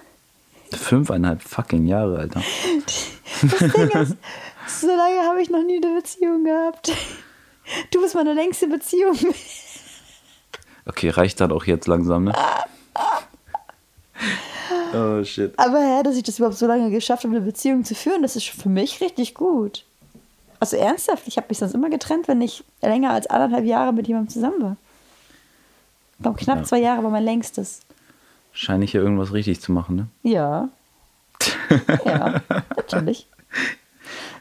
[0.71, 2.41] Fünfeinhalb fucking Jahre, Alter.
[3.41, 4.15] Das Ding ist,
[4.79, 6.93] so lange habe ich noch nie eine Beziehung gehabt.
[7.91, 9.17] Du bist meine längste Beziehung.
[10.85, 12.33] Okay, reicht dann auch jetzt langsam, ne?
[14.93, 15.53] Oh shit.
[15.57, 18.37] Aber hä, dass ich das überhaupt so lange geschafft habe, eine Beziehung zu führen, das
[18.37, 19.83] ist für mich richtig gut.
[20.59, 24.07] Also ernsthaft, ich habe mich sonst immer getrennt, wenn ich länger als anderthalb Jahre mit
[24.07, 24.77] jemandem zusammen war.
[26.17, 26.63] Ich glaube, knapp Ja.
[26.63, 27.81] zwei Jahre war mein längstes.
[28.53, 30.07] Scheine ich hier irgendwas richtig zu machen, ne?
[30.23, 30.69] Ja.
[32.05, 32.41] ja,
[32.77, 33.27] natürlich.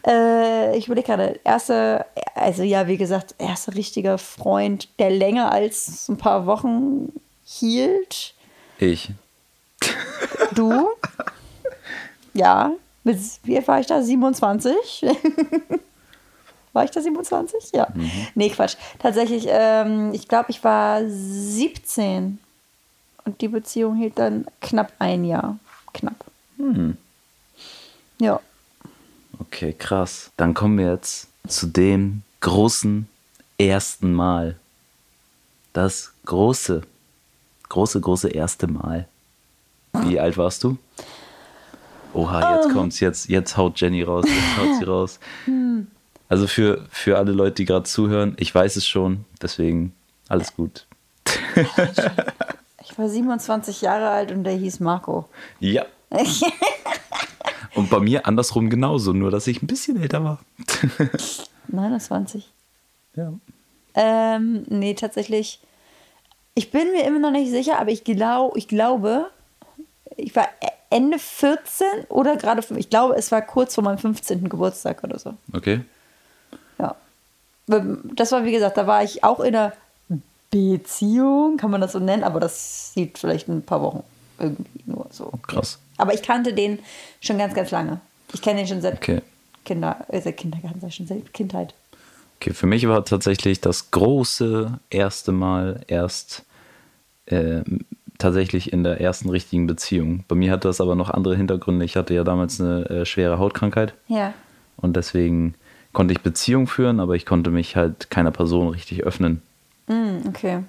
[0.06, 6.08] Äh, ich überlege gerade, erste, also ja, wie gesagt, erster richtiger Freund, der länger als
[6.08, 7.12] ein paar Wochen
[7.44, 8.34] hielt.
[8.78, 9.10] Ich.
[10.54, 10.88] Du?
[12.34, 12.72] ja.
[13.02, 14.02] Mit, wie alt war ich da?
[14.02, 14.74] 27?
[16.72, 17.72] war ich da 27?
[17.72, 17.88] Ja.
[18.34, 18.76] Nee, Quatsch.
[18.98, 22.38] Tatsächlich, ähm, ich glaube, ich war 17.
[23.24, 25.58] Und die Beziehung hielt dann knapp ein Jahr.
[25.92, 26.16] Knapp.
[28.18, 28.40] Ja.
[29.38, 30.30] Okay, krass.
[30.36, 33.08] Dann kommen wir jetzt zu dem großen
[33.58, 34.56] ersten Mal.
[35.72, 36.82] Das große,
[37.68, 39.08] große, große erste Mal.
[39.92, 40.78] Wie alt warst du?
[42.12, 45.20] Oha, jetzt kommt's, jetzt, jetzt haut Jenny raus, jetzt haut sie raus.
[46.28, 49.92] Also für, für alle Leute, die gerade zuhören, ich weiß es schon, deswegen
[50.28, 50.86] alles gut.
[52.86, 55.28] Ich war 27 Jahre alt und der hieß Marco.
[55.58, 55.86] Ja.
[57.74, 60.40] Und bei mir andersrum genauso, nur dass ich ein bisschen älter war.
[61.68, 62.52] 29.
[63.16, 63.32] Ja.
[63.94, 65.60] Ähm, nee, tatsächlich.
[66.54, 69.30] Ich bin mir immer noch nicht sicher, aber ich, glaub, ich glaube,
[70.16, 70.48] ich war
[70.90, 74.48] Ende 14 oder gerade, ich glaube, es war kurz vor meinem 15.
[74.48, 75.34] Geburtstag oder so.
[75.52, 75.80] Okay.
[76.78, 76.94] Ja.
[77.66, 79.72] Das war, wie gesagt, da war ich auch in einer
[80.50, 84.04] Beziehung, kann man das so nennen, aber das sieht vielleicht ein paar Wochen
[84.38, 85.32] irgendwie nur so.
[85.46, 85.78] Krass.
[85.96, 86.78] Aber ich kannte den
[87.20, 88.00] schon ganz, ganz lange.
[88.32, 89.22] Ich kenne den schon seit Okay.
[89.64, 91.74] Kinder, äh, seit Kindergarten, ich schon seit Kindheit.
[92.40, 96.44] Okay, für mich war tatsächlich das große erste Mal erst
[97.26, 97.62] äh,
[98.18, 100.24] tatsächlich in der ersten richtigen Beziehung.
[100.28, 101.84] Bei mir hatte das aber noch andere Hintergründe.
[101.84, 104.34] Ich hatte ja damals eine äh, schwere Hautkrankheit Ja.
[104.76, 105.54] und deswegen
[105.92, 109.40] konnte ich Beziehung führen, aber ich konnte mich halt keiner Person richtig öffnen.
[109.86, 110.64] Mm, okay.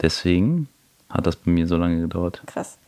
[0.00, 0.68] Deswegen
[1.08, 2.42] hat das bei mir so lange gedauert.
[2.46, 2.78] Krass.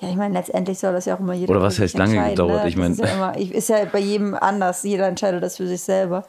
[0.00, 1.50] Ja, ich meine, letztendlich soll das ja auch immer jeder.
[1.52, 2.62] Oder was heißt lange gedauert?
[2.64, 2.68] Ne?
[2.68, 4.82] Ich Das mein- Ist ja, immer, ist ja bei jedem anders.
[4.82, 6.24] Jeder entscheidet das für sich selber.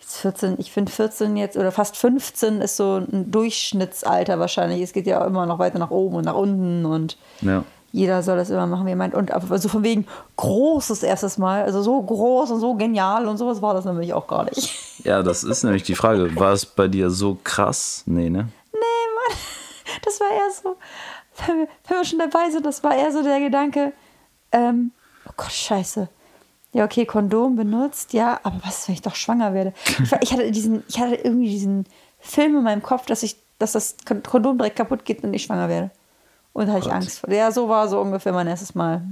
[0.00, 4.80] Jetzt 14, ich finde 14 jetzt, oder fast 15 ist so ein Durchschnittsalter wahrscheinlich.
[4.82, 7.64] Es geht ja auch immer noch weiter nach oben und nach unten und Ja.
[7.90, 9.14] jeder soll das immer machen, wie er meint.
[9.14, 13.38] Und aber so von wegen großes erstes Mal, also so groß und so genial und
[13.38, 14.72] sowas war das nämlich auch gar nicht.
[15.04, 16.34] Ja, das ist nämlich die Frage.
[16.36, 18.04] War es bei dir so krass?
[18.06, 18.48] Nee, ne?
[18.72, 19.36] Nee, Mann.
[20.04, 20.76] Das war eher so,
[21.46, 23.92] wenn wir, schon dabei sind, das war eher so der Gedanke,
[24.52, 24.92] ähm,
[25.26, 26.08] oh Gott, scheiße.
[26.72, 29.72] Ja, okay, Kondom benutzt, ja, aber was, wenn ich doch schwanger werde?
[30.02, 31.86] Ich, ich, hatte diesen, ich hatte irgendwie diesen
[32.18, 35.44] Film in meinem Kopf, dass, ich, dass das Kon- Kondom direkt kaputt geht und ich
[35.44, 35.90] schwanger werde.
[36.52, 36.94] Und da hatte ich Gott.
[36.94, 37.32] Angst vor.
[37.32, 39.02] Ja, so war so ungefähr mein erstes Mal.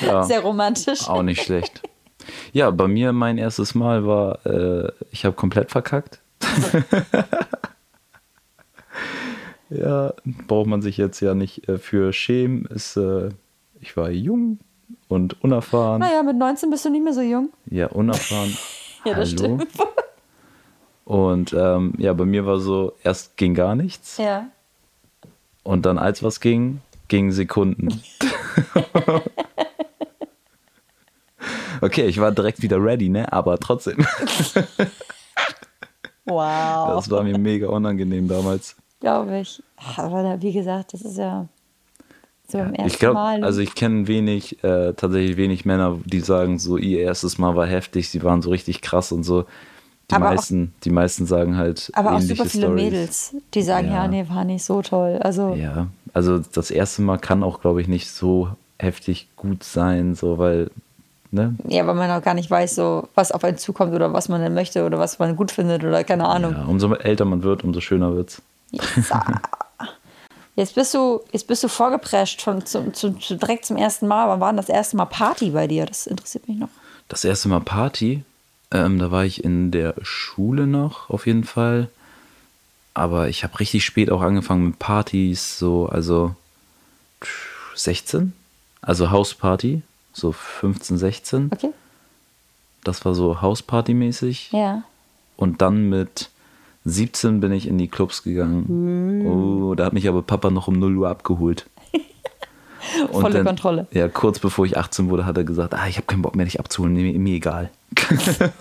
[0.00, 0.22] Ja.
[0.22, 1.08] Sehr romantisch.
[1.08, 1.82] Auch nicht schlecht.
[2.52, 6.20] Ja, bei mir mein erstes Mal war, äh, ich habe komplett verkackt.
[9.70, 12.66] Ja, braucht man sich jetzt ja nicht äh, für schämen.
[12.66, 13.30] Ist, äh,
[13.80, 14.58] ich war jung
[15.08, 16.00] und unerfahren.
[16.00, 17.50] Naja, mit 19 bist du nicht mehr so jung.
[17.66, 18.56] Ja, unerfahren.
[19.04, 19.58] ja, das Hallo.
[19.58, 19.68] stimmt.
[21.04, 24.16] Und ähm, ja, bei mir war so, erst ging gar nichts.
[24.18, 24.46] Ja.
[25.62, 27.88] Und dann, als was ging, gingen Sekunden.
[31.80, 33.32] okay, ich war direkt wieder ready, ne?
[33.32, 33.98] Aber trotzdem,
[36.26, 36.94] Wow.
[36.94, 38.76] das war mir mega unangenehm damals.
[39.00, 39.62] Glaube ich.
[39.96, 41.46] Aber wie gesagt, das ist ja
[42.48, 43.44] so im ersten Ich glaube, Mal.
[43.44, 47.66] also ich kenne wenig, äh, tatsächlich wenig Männer, die sagen, so ihr erstes Mal war
[47.66, 49.44] heftig, sie waren so richtig krass und so.
[50.10, 52.82] Die Aber auch- meisten, die meisten sagen halt aber auch super viele Storys.
[52.82, 53.94] Mädels, die sagen, ja.
[54.04, 54.08] Ja.
[54.08, 55.18] nee, war nicht so toll.
[55.22, 58.48] Also, Ja, also das erste Mal kann auch, glaube ich, nicht so
[58.80, 60.70] heftig gut sein, so weil,
[61.30, 61.54] ne?
[61.68, 64.40] ja, weil man auch gar nicht weiß, so, was auf einen zukommt oder was man
[64.42, 66.52] denn möchte oder was man gut findet oder keine Ahnung.
[66.54, 68.42] Ja, umso älter man wird, umso schöner wird's.
[70.56, 74.28] Jetzt bist du, jetzt bist du vorgeprescht von, zum, zum, zu, direkt zum ersten Mal.
[74.28, 75.86] Wann war denn das erste Mal Party bei dir?
[75.86, 76.68] Das interessiert mich noch.
[77.08, 78.24] Das erste Mal Party,
[78.70, 81.88] ähm, da war ich in der Schule noch, auf jeden Fall.
[82.94, 86.34] Aber ich habe richtig spät auch angefangen mit Partys, so, also
[87.74, 88.32] 16,
[88.82, 91.50] also Hausparty, so 15, 16.
[91.52, 91.70] Okay?
[92.84, 94.52] Das war so Hausparty-mäßig.
[94.52, 94.82] Ja.
[95.36, 96.30] Und dann mit
[96.84, 99.26] 17 bin ich in die Clubs gegangen.
[99.26, 101.66] Oh, da hat mich aber Papa noch um 0 Uhr abgeholt.
[103.12, 103.86] Volle Kontrolle.
[103.92, 106.46] Ja, kurz bevor ich 18 wurde, hat er gesagt, ah, ich habe keinen Bock mehr,
[106.46, 107.70] dich abzuholen, mir, mir egal.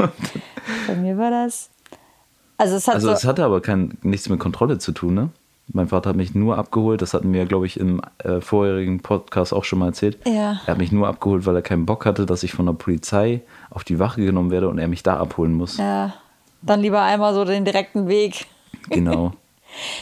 [0.87, 1.69] Bei mir war das.
[2.57, 5.29] Also es hat Also so, es hatte aber kein, nichts mit Kontrolle zu tun, ne?
[5.71, 9.53] Mein Vater hat mich nur abgeholt, das hatten wir, glaube ich, im äh, vorherigen Podcast
[9.53, 10.17] auch schon mal erzählt.
[10.25, 10.59] Ja.
[10.65, 13.41] Er hat mich nur abgeholt, weil er keinen Bock hatte, dass ich von der Polizei
[13.69, 15.77] auf die Wache genommen werde und er mich da abholen muss.
[15.77, 16.13] ja,
[16.61, 18.45] dann lieber einmal so den direkten Weg.
[18.89, 19.33] Genau.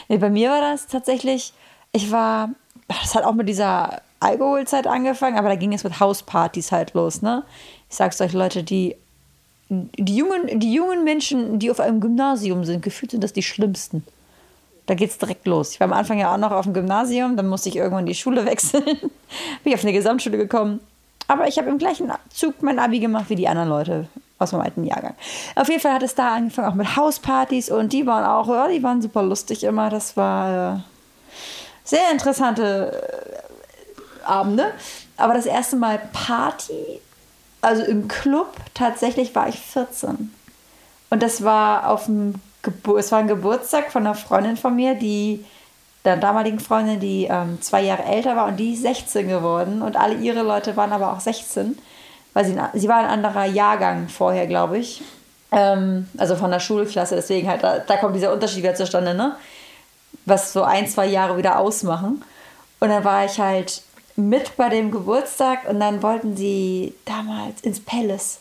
[0.08, 1.52] Nee, bei mir war das tatsächlich,
[1.92, 2.52] ich war,
[2.88, 7.22] das hat auch mit dieser Alkoholzeit angefangen, aber da ging es mit Hauspartys halt los,
[7.22, 7.44] ne?
[7.90, 8.96] Ich sag's euch, Leute, die,
[9.70, 14.06] die, jungen, die jungen Menschen, die auf einem Gymnasium sind, gefühlt sind das die schlimmsten.
[14.86, 15.74] Da geht's direkt los.
[15.74, 18.16] Ich war am Anfang ja auch noch auf dem Gymnasium, dann musste ich irgendwann die
[18.16, 18.86] Schule wechseln.
[18.86, 19.10] Bin
[19.66, 20.80] ich auf eine Gesamtschule gekommen.
[21.28, 24.08] Aber ich habe im gleichen Zug mein Abi gemacht wie die anderen Leute
[24.40, 25.16] aus meinem alten Jahrgang.
[25.56, 28.68] Auf jeden Fall hat es da angefangen, auch mit Hauspartys und die waren auch, ja,
[28.68, 29.90] die waren super lustig immer.
[29.90, 30.80] Das war äh,
[31.84, 33.02] sehr interessante
[34.24, 34.72] äh, Abende.
[35.16, 37.00] Aber das erste Mal Party,
[37.62, 40.32] also im Club, tatsächlich war ich 14.
[41.10, 44.96] Und das war auf dem Gebur es war ein Geburtstag von einer Freundin von mir,
[44.96, 45.46] die
[46.06, 49.96] der damaligen Freundin, die ähm, zwei Jahre älter war und die ist 16 geworden und
[49.96, 51.78] alle ihre Leute waren aber auch 16,
[52.34, 55.02] weil sie, sie war ein anderer Jahrgang vorher, glaube ich.
[55.52, 59.36] Ähm, also von der Schulklasse, deswegen halt, da, da kommt dieser Unterschied wieder zustande, ne?
[60.26, 62.24] Was so ein, zwei Jahre wieder ausmachen.
[62.80, 63.82] Und dann war ich halt
[64.16, 68.40] mit bei dem Geburtstag und dann wollten sie damals ins Palace,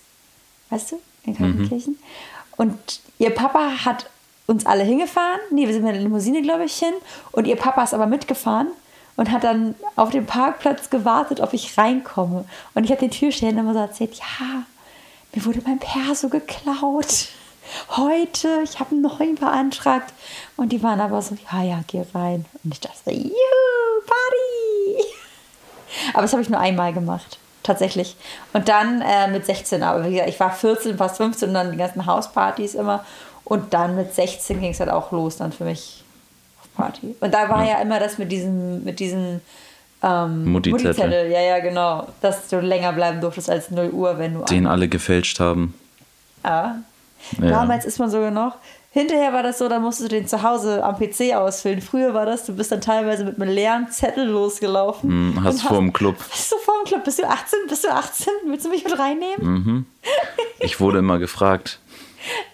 [0.70, 1.98] weißt du, in Kaltenkirchen.
[2.56, 4.10] Und ihr Papa hat
[4.46, 5.40] uns alle hingefahren.
[5.50, 6.94] Nee, wir sind mit der Limousine, glaube ich, hin.
[7.32, 8.68] Und ihr Papa ist aber mitgefahren
[9.16, 12.44] und hat dann auf dem Parkplatz gewartet, ob ich reinkomme.
[12.74, 14.62] Und ich habe den Türstehern immer so erzählt, ja,
[15.34, 17.28] mir wurde mein Perso geklaut.
[17.90, 20.12] Heute, ich habe einen neuen beantragt.
[20.56, 22.44] Und die waren aber so, ja, ja, geh rein.
[22.62, 23.30] Und ich dachte, juhu,
[24.06, 25.08] Party.
[26.12, 28.16] Aber das habe ich nur einmal gemacht, tatsächlich.
[28.52, 31.72] Und dann äh, mit 16, aber wie gesagt, ich war 14, fast 15 und dann
[31.72, 33.04] die ganzen Hauspartys immer.
[33.44, 36.04] Und dann mit 16 ging es halt auch los dann für mich
[36.76, 37.16] Party.
[37.20, 39.40] Und da war ja, immer das mit diesem, mit diesen
[40.02, 41.30] ähm, Mutti-Zettel.
[41.30, 42.06] Ja, ja, genau.
[42.20, 45.74] Dass du länger bleiben durftest als 0 Uhr, wenn du Den alle gefälscht haben.
[46.44, 46.76] ja.
[47.40, 47.48] Ja.
[47.48, 48.56] Damals ist man sogar noch.
[48.92, 51.80] Hinterher war das so, dann musstest du den zu Hause am PC ausfüllen.
[51.82, 55.10] Früher war das, du bist dann teilweise mit einem leeren Zettel losgelaufen.
[55.10, 56.16] Hm, hast und vor dem Club.
[56.30, 57.04] Bist du vor dem Club?
[57.04, 57.58] Bist du 18?
[57.68, 58.32] Bist du 18?
[58.46, 59.40] Willst du mich mit reinnehmen?
[59.40, 59.86] Hm.
[60.60, 61.80] Ich wurde immer gefragt.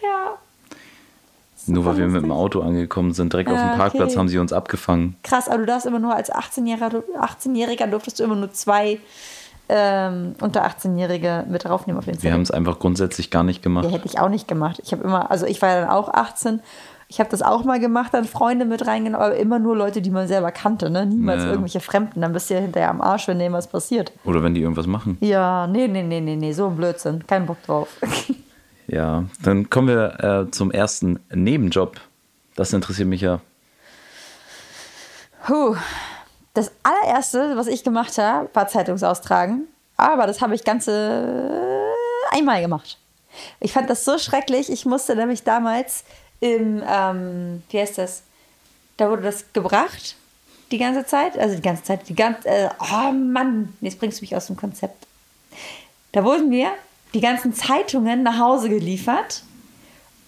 [0.03, 0.37] Ja.
[1.69, 4.19] Nur weil wir mit dem Auto angekommen sind, direkt auf Ah, dem Parkplatz okay.
[4.19, 5.17] haben sie uns abgefangen.
[5.23, 8.99] Krass, aber du darfst immer nur als 18-Jähriger 18 durftest du immer nur zwei
[9.69, 12.33] ähm, unter 18-Jährige mit draufnehmen auf den Wir Zettel.
[12.35, 13.91] haben es einfach grundsätzlich gar nicht Ja, gemacht.
[13.91, 14.81] hätte ich auch nicht gemacht.
[14.85, 16.61] Ich habe immer, also ich war ja dann auch 18.
[17.09, 20.11] Ich habe das auch mal gemacht, dann Freunde mit reingenommen, aber immer nur Leute, die
[20.11, 21.05] man selber kannte, ne?
[21.05, 21.51] Niemals Ja.
[21.51, 22.23] irgendwelche Fremden.
[22.23, 24.13] Dann bist du ja hinterher am Arsch, wenn dem was passiert.
[24.25, 25.19] Oder wenn die irgendwas machen.
[25.21, 27.27] Ja, nee, nee, nee, nee, nee, so ein Blödsinn.
[27.27, 27.89] Kein Bock drauf.
[28.93, 31.99] Ja, dann kommen wir äh, zum ersten Nebenjob.
[32.57, 33.41] Das interessiert mich ja.
[35.47, 35.77] Puh.
[36.53, 39.67] Das allererste, was ich gemacht habe, war Zeitungsaustragen.
[39.97, 41.91] Aber das habe ich ganze
[42.33, 42.99] einmal gemacht.
[43.61, 44.71] Ich fand das so schrecklich.
[44.71, 46.05] Ich musste nämlich damals
[46.41, 48.25] im, ähm, wie heißt das?
[48.99, 50.17] Da wurde das gebracht,
[50.71, 51.39] die ganze Zeit.
[51.39, 54.59] Also die ganze Zeit, die ganze, äh, oh Mann, jetzt bringst du mich aus dem
[54.59, 55.07] Konzept.
[56.13, 56.73] Da wurden mir
[57.15, 59.43] die ganzen Zeitungen nach Hause geliefert,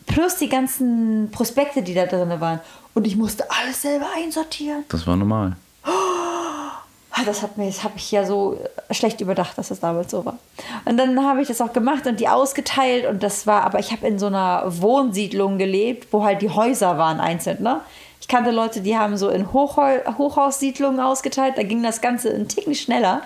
[0.06, 2.60] plus die ganzen Prospekte, die da drin waren.
[2.94, 4.84] Und ich musste alles selber einsortieren.
[4.88, 5.56] Das war normal.
[5.82, 8.58] Ah, Das hat mir, das habe ich ja so
[8.90, 10.38] schlecht überdacht, dass das damals so war.
[10.84, 13.92] Und dann habe ich das auch gemacht und die ausgeteilt und das war, aber ich
[13.92, 17.80] habe in so einer Wohnsiedlung gelebt, wo halt die Häuser waren einzeln, ne?
[18.20, 22.48] Ich kannte Leute, die haben so in Hochhau Hochhaussiedlungen ausgeteilt, da ging das Ganze einen
[22.48, 23.22] Ticken schneller.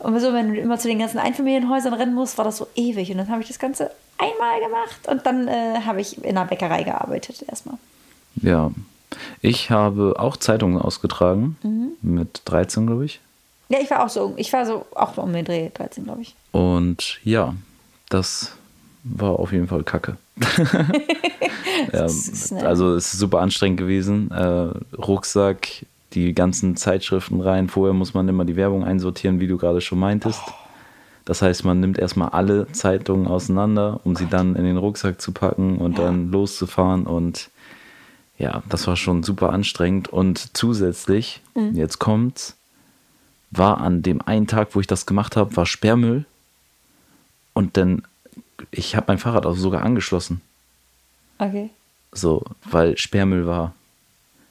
[0.00, 3.10] Und so, wenn du immer zu den ganzen Einfamilienhäusern rennen musst, war das so ewig.
[3.10, 6.46] Und dann habe ich das Ganze einmal gemacht und dann äh, habe ich in einer
[6.46, 7.76] Bäckerei gearbeitet erstmal.
[8.36, 8.70] Ja.
[9.40, 11.56] Ich habe auch Zeitungen ausgetragen.
[12.00, 13.20] Mit 13, glaube ich.
[13.68, 16.34] Ja, ich war auch so, ich war so auch um den Dreh 13, glaube ich.
[16.52, 17.54] Und ja,
[18.08, 18.52] das
[19.04, 20.16] war auf jeden Fall kacke.
[21.92, 24.30] ja, ist, also es ist super anstrengend gewesen.
[24.30, 27.68] Äh, Rucksack, die ganzen Zeitschriften rein.
[27.68, 30.42] Vorher muss man immer die Werbung einsortieren, wie du gerade schon meintest.
[31.24, 35.32] Das heißt, man nimmt erstmal alle Zeitungen auseinander, um sie dann in den Rucksack zu
[35.32, 37.06] packen und dann loszufahren.
[37.06, 37.50] Und
[38.38, 40.08] ja, das war schon super anstrengend.
[40.08, 41.40] Und zusätzlich,
[41.72, 42.56] jetzt kommt's,
[43.50, 46.24] war an dem einen Tag, wo ich das gemacht habe, war Sperrmüll.
[47.52, 48.02] Und dann,
[48.70, 50.40] ich habe mein Fahrrad auch sogar angeschlossen.
[51.38, 51.70] Okay.
[52.12, 53.74] So, weil Sperrmüll war.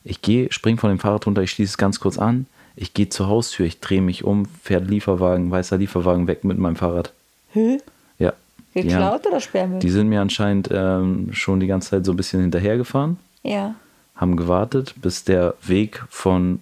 [0.09, 2.47] Ich gehe, spring von dem Fahrrad runter, ich schließe es ganz kurz an.
[2.75, 6.75] Ich gehe zur Haustür, ich drehe mich um, fährt Lieferwagen, weißer Lieferwagen weg mit meinem
[6.75, 7.13] Fahrrad.
[7.51, 7.77] Hä?
[8.17, 8.33] Ja.
[8.73, 9.79] Die, haben, Geklaut oder Sperrmüll?
[9.79, 13.75] die sind mir anscheinend ähm, schon die ganze Zeit so ein bisschen hinterhergefahren, ja.
[14.15, 16.59] haben gewartet, bis der Weg von,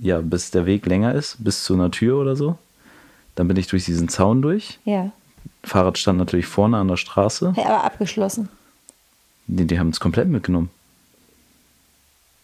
[0.00, 2.58] ja, bis der Weg länger ist, bis zu einer Tür oder so.
[3.36, 4.80] Dann bin ich durch diesen Zaun durch.
[4.84, 5.12] Ja.
[5.62, 7.52] Fahrrad stand natürlich vorne an der Straße.
[7.54, 8.48] Hey, aber abgeschlossen.
[9.46, 10.70] Die, die haben es komplett mitgenommen.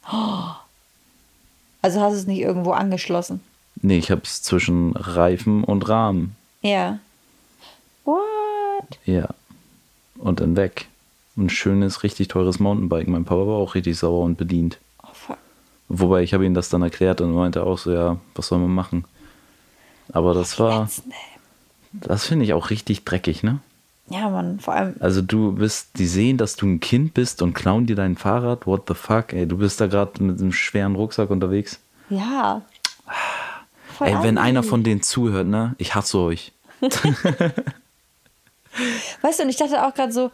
[0.07, 3.41] Also hast du es nicht irgendwo angeschlossen.
[3.83, 6.37] Nee, ich habe es zwischen Reifen und Rahmen.
[6.63, 6.99] Ja.
[8.05, 8.99] What?
[9.05, 9.29] Ja.
[10.17, 10.87] Und dann weg.
[11.37, 13.09] Ein schönes, richtig teures Mountainbike.
[13.09, 14.79] Mein Papa war auch richtig sauer und bedient.
[15.03, 15.39] Oh, fuck.
[15.89, 18.71] Wobei ich habe ihm das dann erklärt und meinte auch so, ja, was soll man
[18.75, 19.05] machen?
[20.13, 21.15] Aber das war, Nee.
[21.93, 23.59] das finde ich auch richtig dreckig, ne?
[24.09, 27.55] Ja, Mann, vor allem, Also du bist, die sehen, dass du ein Kind bist und
[27.55, 28.67] klauen dir dein Fahrrad.
[28.67, 31.81] What the fuck, ey, du bist da gerade mit einem schweren Rucksack unterwegs.
[32.11, 32.63] ja.
[33.97, 35.77] Voll Ey, wenn einer von denen zuhört, ne?
[35.79, 36.53] Ich hasse euch.
[39.23, 40.33] Weißt du, und ich dachte auch gerade so,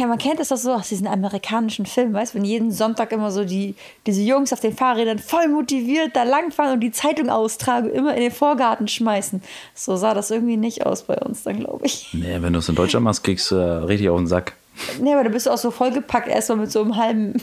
[0.00, 3.30] man kennt das doch so aus diesen amerikanischen Filmen, weißt du, wenn jeden Sonntag immer
[3.30, 3.74] so die,
[4.06, 8.22] diese Jungs auf den Fahrrädern voll motiviert da langfahren und die Zeitung austragen, immer in
[8.22, 9.42] den Vorgarten schmeißen.
[9.74, 12.08] So sah das irgendwie nicht aus bei uns dann, glaube ich.
[12.12, 14.54] Nee, wenn du es in Deutschland machst, kriegst du äh, richtig auf den Sack.
[15.00, 17.34] Nee, aber da bist du auch so vollgepackt, erstmal mit so einem halben,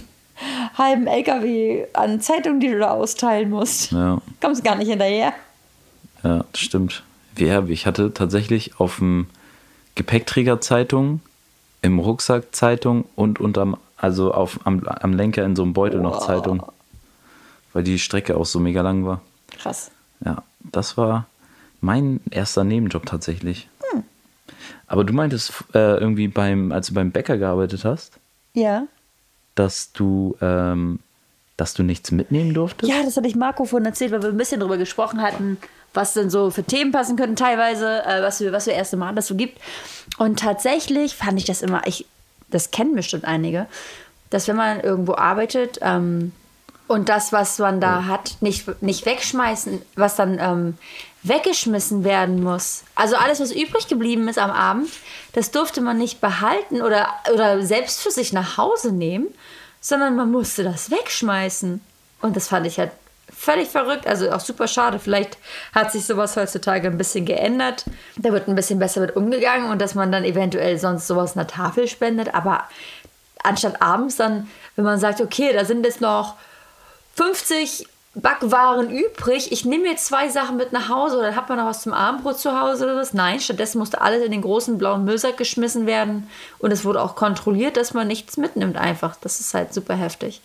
[0.76, 3.92] halben LKW an Zeitungen, die du da austeilen musst.
[3.92, 4.22] Ja.
[4.42, 5.34] Kommst gar nicht hinterher.
[6.24, 7.04] Ja, das stimmt.
[7.38, 9.28] Ja, ich hatte tatsächlich auf dem
[9.96, 11.22] Gepäckträger Zeitung,
[11.82, 16.26] im Rucksack Zeitung und unterm, also auf, am, am Lenker in so einem Beutel noch
[16.26, 16.64] Zeitung.
[17.74, 19.22] Weil die Strecke auch so mega lang war.
[19.52, 19.92] Krass.
[20.26, 21.28] Ja, das war
[21.82, 23.68] mein erster Nebenjob tatsächlich.
[24.88, 28.14] Aber du meintest äh, irgendwie beim, als du beim Bäcker gearbeitet hast,
[28.56, 28.88] Ja.
[29.54, 31.00] dass du, ähm,
[31.58, 32.92] dass du nichts mitnehmen durftest?
[32.92, 35.58] Ja, das hatte ich Marco vorhin erzählt, weil wir ein bisschen drüber gesprochen hatten,
[35.94, 39.16] was denn so für Themen passen könnten teilweise, äh, was für was für erste Mal
[39.16, 39.60] das so gibt.
[40.18, 42.06] Und tatsächlich fand ich das immer, ich,
[42.50, 43.68] das kennen bestimmt einige,
[44.30, 46.34] dass wenn man irgendwo arbeitet ähm,
[46.88, 50.78] und das, was man da hat, nicht, nicht wegschmeißen, was dann ähm,
[51.24, 52.84] weggeschmissen werden muss.
[52.96, 54.90] Also alles, was übrig geblieben ist am Abend,
[55.34, 59.28] das durfte man nicht behalten oder, oder selbst für sich nach Hause nehmen,
[59.82, 61.82] sondern man musste das wegschmeißen.
[62.22, 62.92] Und das fand ich halt
[63.40, 65.00] völlig verrückt, also auch super schade.
[65.00, 65.38] Vielleicht
[65.74, 67.86] hat sich sowas heutzutage ein bisschen geändert.
[68.18, 71.48] Da wird ein bisschen besser mit umgegangen und dass man dann eventuell sonst sowas einer
[71.48, 72.36] Tafel spendet.
[72.36, 72.66] Aber
[73.42, 76.36] anstatt abends dann, wenn man sagt, okay, da sind jetzt noch
[77.16, 81.68] 50 Backwaren übrig, ich nehme mir zwei Sachen mit nach Hause oder hat man noch
[81.68, 83.14] was zum Abendbrot zu Hause oder was?
[83.14, 87.16] Nein, stattdessen musste alles in den großen blauen Müllsack geschmissen werden und es wurde auch
[87.16, 89.16] kontrolliert, dass man nichts mitnimmt einfach.
[89.22, 90.42] Das ist halt super heftig.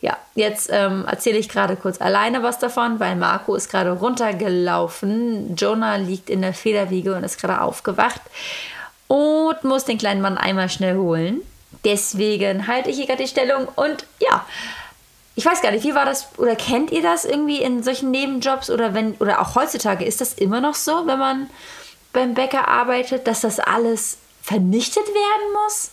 [0.00, 5.54] Ja, jetzt ähm, erzähle ich gerade kurz alleine was davon, weil Marco ist gerade runtergelaufen.
[5.54, 8.22] Jonah liegt in der Federwiege und ist gerade aufgewacht
[9.06, 11.42] und muss den kleinen Mann einmal schnell holen.
[11.84, 14.44] Deswegen halte ich hier gerade die Stellung und ja,
[15.36, 18.70] ich weiß gar nicht, wie war das oder kennt ihr das irgendwie in solchen Nebenjobs
[18.70, 21.50] oder wenn oder auch heutzutage ist das immer noch so, wenn man
[22.12, 25.90] beim Bäcker arbeitet, dass das alles vernichtet werden muss?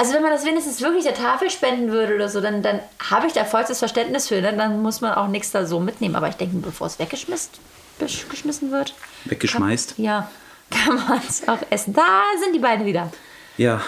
[0.00, 2.78] Also wenn man das wenigstens wirklich der Tafel spenden würde oder so, dann, dann
[3.10, 4.40] habe ich da vollstes Verständnis für.
[4.40, 4.56] Ne?
[4.56, 6.14] Dann muss man auch nichts da so mitnehmen.
[6.14, 7.50] Aber ich denke, bevor es weggeschmissen,
[7.98, 8.94] geschmissen wird.
[9.24, 9.96] Weggeschmeißt?
[9.96, 10.30] Kann, ja,
[10.70, 11.94] kann man es auch essen.
[11.94, 13.10] Da sind die beiden wieder.
[13.56, 13.82] Ja,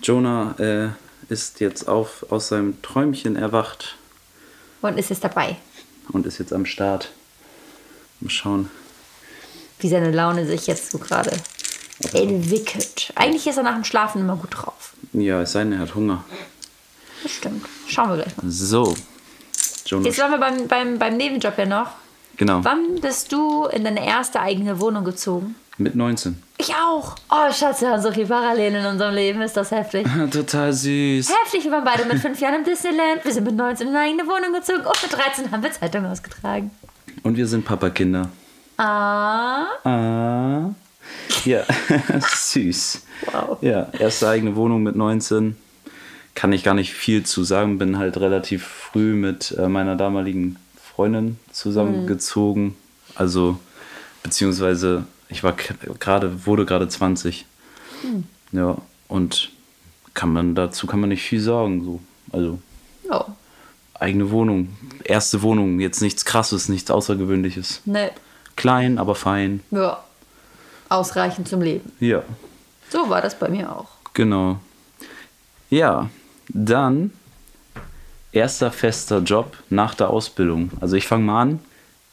[0.00, 3.96] Jonah äh, ist jetzt auf, aus seinem Träumchen erwacht.
[4.82, 5.56] Und ist jetzt dabei.
[6.10, 7.10] Und ist jetzt am Start.
[8.20, 8.70] Mal schauen.
[9.78, 11.32] Wie seine Laune sich jetzt so gerade
[12.12, 13.12] entwickelt.
[13.14, 14.94] Eigentlich ist er nach dem Schlafen immer gut drauf.
[15.12, 16.24] Ja, es sei denn, er hat Hunger.
[17.22, 17.66] Das stimmt.
[17.88, 18.50] Schauen wir gleich mal.
[18.50, 18.94] So.
[19.86, 20.06] Jonas.
[20.06, 21.90] Jetzt waren wir beim, beim, beim Nebenjob ja noch.
[22.36, 22.62] Genau.
[22.62, 25.54] Wann bist du in deine erste eigene Wohnung gezogen?
[25.78, 26.42] Mit 19.
[26.58, 27.16] Ich auch.
[27.30, 29.42] Oh, Schatz, wir haben so viele Parallelen in unserem Leben.
[29.42, 30.06] Ist das heftig?
[30.30, 31.28] Total süß.
[31.28, 33.22] Heftig, wir waren beide mit fünf Jahren im Disneyland.
[33.22, 34.80] Wir sind mit 19 in eine eigene Wohnung gezogen.
[34.80, 36.70] Und mit 13 haben wir Zeitung ausgetragen.
[37.22, 38.30] Und wir sind Papakinder.
[38.78, 39.66] Ah.
[39.84, 40.70] Ah.
[41.44, 41.62] Ja,
[42.20, 43.02] süß.
[43.32, 43.58] Wow.
[43.60, 45.56] Ja, erste eigene Wohnung mit 19.
[46.34, 47.76] Kann ich gar nicht viel zu sagen.
[47.76, 52.64] Bin halt relativ früh mit äh, meiner damaligen Freundin zusammengezogen.
[52.64, 52.74] Mhm.
[53.14, 53.58] Also,
[54.22, 57.46] beziehungsweise ich war gerade, wurde gerade 20.
[58.02, 58.24] Mhm.
[58.52, 58.76] Ja,
[59.08, 59.50] und
[60.14, 61.84] kann man dazu kann man nicht viel sagen.
[61.84, 62.00] So.
[62.32, 62.58] Also
[63.10, 63.24] oh.
[63.94, 67.82] eigene Wohnung, erste Wohnung, jetzt nichts krasses, nichts Außergewöhnliches.
[67.84, 68.10] Nee.
[68.56, 69.60] Klein, aber fein.
[69.70, 70.02] Ja
[70.88, 71.92] ausreichend zum Leben.
[72.00, 72.22] Ja.
[72.90, 73.88] So war das bei mir auch.
[74.14, 74.58] Genau.
[75.70, 76.08] Ja,
[76.48, 77.12] dann
[78.32, 80.70] erster fester Job nach der Ausbildung.
[80.80, 81.60] Also ich fange mal an.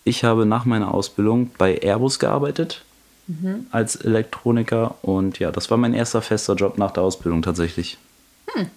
[0.04, 2.84] Ich habe nach meiner Ausbildung bei Airbus gearbeitet
[3.28, 3.68] mhm.
[3.72, 7.98] als Elektroniker und ja, das war mein erster fester Job nach der Ausbildung tatsächlich.
[8.54, 8.68] Hm.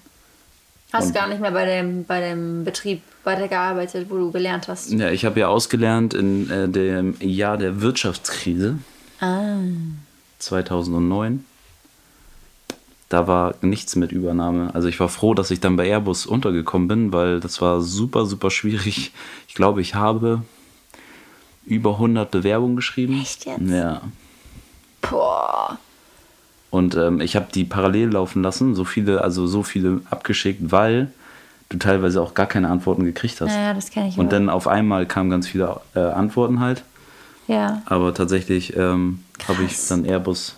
[0.93, 4.93] Hast und gar nicht mehr bei dem, bei dem Betrieb weitergearbeitet, wo du gelernt hast?
[4.93, 8.79] Ja, ich habe ja ausgelernt in äh, dem Jahr der Wirtschaftskrise.
[9.21, 9.57] Ah.
[10.39, 11.45] 2009.
[13.09, 14.75] Da war nichts mit Übernahme.
[14.75, 18.27] Also ich war froh, dass ich dann bei Airbus untergekommen bin, weil das war super,
[18.27, 19.13] super schwierig.
[19.49, 20.43] Ich glaube, ich habe
[21.65, 23.21] über 100 Bewerbungen geschrieben.
[23.21, 23.61] Echt jetzt?
[23.61, 24.03] Ja.
[25.11, 25.79] Boah.
[26.71, 31.11] Und ähm, ich habe die parallel laufen lassen, so viele, also so viele abgeschickt, weil
[31.69, 33.53] du teilweise auch gar keine Antworten gekriegt hast.
[33.53, 34.19] Ja, das kenne ich.
[34.19, 34.31] Und auch.
[34.31, 36.83] dann auf einmal kamen ganz viele äh, Antworten halt.
[37.49, 37.83] Ja.
[37.87, 40.57] Aber tatsächlich ähm, habe ich dann Airbus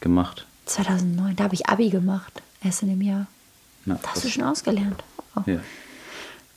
[0.00, 0.46] gemacht.
[0.66, 3.26] 2009, da habe ich Abi gemacht, erst in dem Jahr.
[3.86, 5.02] Ja, da hast du schon ausgelernt.
[5.36, 5.42] Oh.
[5.46, 5.60] Ja.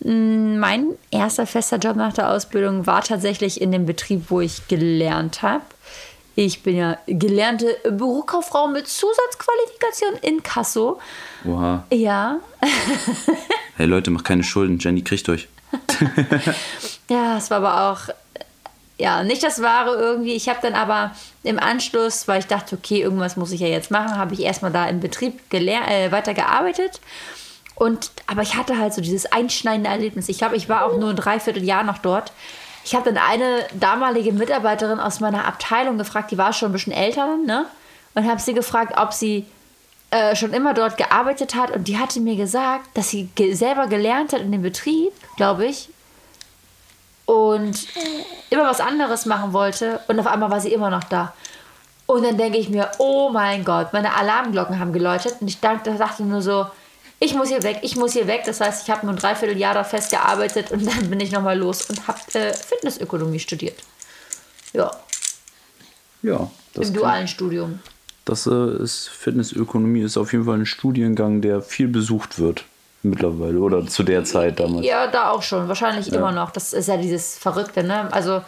[0.03, 4.67] Mm, mein erster fester Job nach der Ausbildung war tatsächlich in dem Betrieb, wo ich
[4.67, 5.63] gelernt habe.
[6.35, 10.99] Ich bin ja gelernte Bürokauffrau mit Zusatzqualifikation in Kasso.
[11.45, 11.85] Oha.
[11.91, 12.39] Ja.
[13.77, 14.79] hey Leute, macht keine Schulden.
[14.79, 15.47] Jenny kriegt euch.
[17.09, 18.13] ja, es war aber auch
[18.97, 20.33] ja, nicht das Wahre irgendwie.
[20.33, 21.11] Ich habe dann aber
[21.43, 24.71] im Anschluss, weil ich dachte, okay, irgendwas muss ich ja jetzt machen, habe ich erstmal
[24.71, 27.01] da im Betrieb äh, weitergearbeitet.
[27.75, 30.29] Und, aber ich hatte halt so dieses einschneidende Erlebnis.
[30.29, 32.31] Ich glaube, ich war auch nur ein Dreivierteljahr noch dort.
[32.85, 36.93] Ich habe dann eine damalige Mitarbeiterin aus meiner Abteilung gefragt, die war schon ein bisschen
[36.93, 37.65] älter, ne?
[38.15, 39.45] Und habe sie gefragt, ob sie
[40.11, 41.71] äh, schon immer dort gearbeitet hat.
[41.71, 45.65] Und die hatte mir gesagt, dass sie ge selber gelernt hat in dem Betrieb, glaube
[45.65, 45.89] ich,
[47.25, 47.87] und
[48.49, 51.33] immer was anderes machen wollte und auf einmal war sie immer noch da.
[52.05, 55.95] Und dann denke ich mir, oh mein Gott, meine Alarmglocken haben geläutet und ich dachte,
[55.95, 56.67] dachte nur so,
[57.23, 58.43] ich muss hier weg, ich muss hier weg.
[58.45, 61.89] Das heißt, ich habe nur ein Dreivierteljahr da festgearbeitet und dann bin ich nochmal los
[61.89, 63.77] und habe äh, Fitnessökonomie studiert.
[64.73, 64.91] Ja.
[66.21, 66.49] Ja.
[66.75, 67.79] Im dualen Studium.
[68.25, 72.65] Das äh, ist Fitnessökonomie ist auf jeden Fall ein Studiengang, der viel besucht wird
[73.03, 74.85] mittlerweile oder zu der Zeit damals.
[74.85, 76.17] Ja, da auch schon, wahrscheinlich ja.
[76.17, 76.51] immer noch.
[76.51, 78.11] Das ist ja dieses Verrückte, ne?
[78.11, 78.41] Also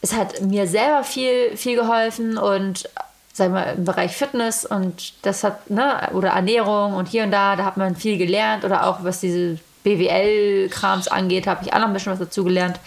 [0.00, 2.88] es hat mir selber viel, viel geholfen und
[3.32, 7.56] sagen wir im Bereich Fitness und das hat, ne, oder Ernährung und hier und da,
[7.56, 11.86] da hat man viel gelernt oder auch was diese BWL-Krams angeht, habe ich auch noch
[11.86, 12.78] ein bisschen was dazu gelernt.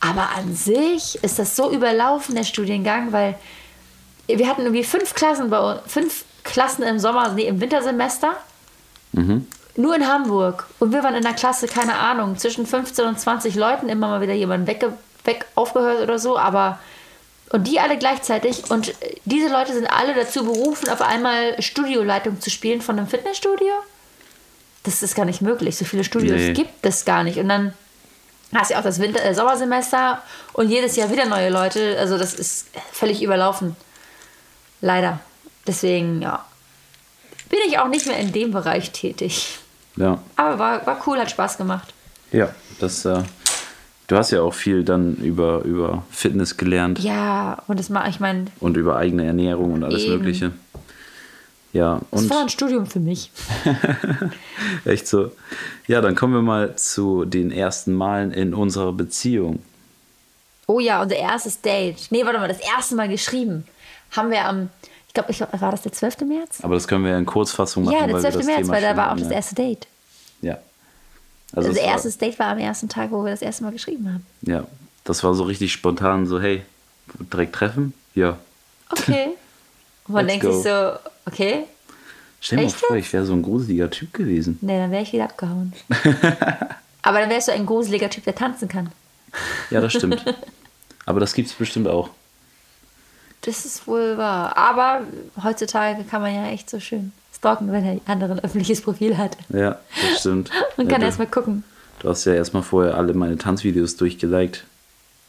[0.00, 3.34] Aber an sich ist das so überlaufen, der Studiengang, weil
[4.26, 8.36] wir hatten irgendwie fünf Klassen bei uns, fünf Klassen im Sommer, nee, im Wintersemester.
[9.12, 9.46] Mhm.
[9.76, 10.66] Nur in Hamburg.
[10.78, 14.20] Und wir waren in der Klasse, keine Ahnung, zwischen 15 und 20 Leuten, immer mal
[14.20, 14.84] wieder jemand weg,
[15.24, 16.78] weg aufgehört oder so, aber.
[17.50, 18.70] Und die alle gleichzeitig.
[18.70, 18.94] Und
[19.24, 23.72] diese Leute sind alle dazu berufen, auf einmal Studioleitung zu spielen von einem Fitnessstudio.
[24.84, 25.76] Das ist gar nicht möglich.
[25.76, 26.52] So viele Studios nee.
[26.52, 27.38] gibt es gar nicht.
[27.38, 27.74] Und dann
[28.54, 30.22] hast du auch das Winter äh, Sommersemester
[30.52, 31.96] und jedes Jahr wieder neue Leute.
[31.98, 33.76] Also das ist völlig überlaufen.
[34.80, 35.18] Leider.
[35.66, 36.44] Deswegen, ja.
[37.48, 39.58] Bin ich auch nicht mehr in dem Bereich tätig.
[39.96, 40.22] Ja.
[40.36, 41.92] Aber war, war cool, hat Spaß gemacht.
[42.30, 43.24] Ja, das, äh,
[44.10, 46.98] du hast ja auch viel dann über, über Fitness gelernt.
[46.98, 48.46] Ja, und das mache ich meine.
[48.58, 50.14] Und über eigene Ernährung und alles eben.
[50.14, 50.52] Mögliche.
[51.72, 53.30] Ja, Das war ein Studium für mich.
[54.84, 55.30] echt so.
[55.86, 59.60] Ja, dann kommen wir mal zu den ersten Malen in unserer Beziehung.
[60.66, 62.08] Oh ja, unser erstes Date.
[62.10, 63.64] Nee, warte mal, das erste Mal geschrieben.
[64.10, 64.70] Haben wir am,
[65.06, 66.22] ich glaube, war das der 12.
[66.22, 66.58] März?
[66.62, 67.94] Aber das können wir ja in Kurzfassung machen.
[67.94, 68.36] ja, der weil wir 12.
[68.36, 69.86] das März, weil da war auch das erste Date.
[71.52, 73.72] Also es unser war- erstes Date war am ersten Tag, wo wir das erste Mal
[73.72, 74.26] geschrieben haben.
[74.42, 74.64] Ja,
[75.04, 76.62] das war so richtig spontan, so hey,
[77.32, 77.92] direkt treffen?
[78.14, 78.38] Ja.
[78.90, 79.28] Okay.
[80.06, 80.62] Und man denkt sich go.
[80.62, 80.92] so,
[81.26, 81.64] okay,
[82.40, 84.58] Stell dir mal vor, ich wäre so ein gruseliger Typ gewesen.
[84.62, 85.72] nee, dann wäre ich wieder abgehauen.
[87.02, 88.90] Aber dann wärst du ein gruseliger Typ, der tanzen kann.
[89.70, 90.24] Ja, das stimmt.
[91.06, 92.10] Aber das gibt's bestimmt auch.
[93.42, 94.56] Das ist wohl wahr.
[94.56, 95.02] Aber
[95.42, 99.36] heutzutage kann man ja echt so schön stalken, wenn der andere ein öffentliches Profil hat.
[99.48, 99.78] Ja,
[100.10, 100.50] das stimmt.
[100.76, 101.64] Man ja, kann du, erst mal gucken.
[102.00, 104.64] du hast ja erstmal vorher alle meine Tanzvideos durchgeliked.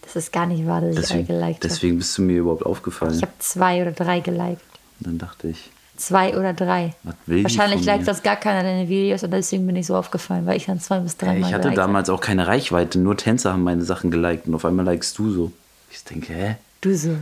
[0.04, 1.68] Das ist gar nicht wahr, dass ich alle Deswegen, geliked habe.
[1.68, 3.16] deswegen bist du mir überhaupt aufgefallen.
[3.16, 4.62] Ich habe zwei oder drei geliked.
[5.00, 6.96] Und dann dachte ich, Zwei oder drei.
[7.04, 10.48] was will Wahrscheinlich liked das gar keiner deine Videos und deswegen bin ich so aufgefallen,
[10.48, 11.76] weil ich dann zwei bis drei Ja, Mal ich hatte habe.
[11.76, 15.30] damals auch keine Reichweite, nur Tänzer haben meine Sachen geliked und auf einmal likest du
[15.32, 15.52] so.
[15.92, 16.56] Ich denke, hä?
[16.82, 17.16] Du so.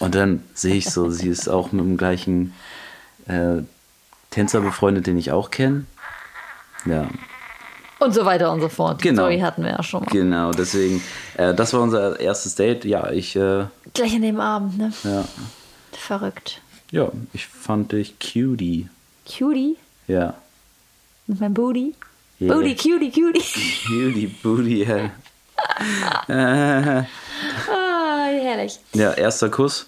[0.00, 2.52] Und dann sehe ich so, sie ist auch mit dem gleichen
[3.26, 3.62] äh,
[4.34, 5.84] Tänzer befreundet, den ich auch kenne.
[6.86, 7.08] Ja,
[8.00, 9.00] Und so weiter und so fort.
[9.02, 9.22] Die Genau.
[9.22, 10.10] Story hatten wir ja schon mal.
[10.10, 11.02] genau, deswegen,
[11.36, 12.84] äh, das war unser erstes Date.
[12.84, 14.92] Ja, ich, äh, Gleich an dem Abend, ne?
[15.04, 15.24] ja,
[15.92, 16.60] Verrückt.
[16.90, 18.88] ja, ich fand dich cutie.
[19.26, 19.76] Cutie
[20.08, 20.34] Ja,
[21.28, 21.94] mit meinem Booty.
[22.40, 22.54] Yeah.
[22.56, 23.40] Booty, cutie, cutie.
[23.86, 25.10] cutie booty, ja.
[26.28, 28.78] Ah, herrlich.
[28.92, 29.86] Ja, erster Kuss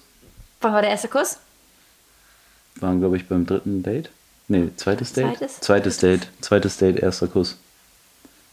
[0.60, 1.38] Wann war der erste Kuss?
[2.76, 4.10] waren, glaube ich, beim dritten Date.
[4.48, 5.36] Nee, zweites Date?
[5.36, 5.60] Zweites?
[5.60, 6.28] Zweites Date.
[6.40, 7.56] Zweites Date, erster Kuss.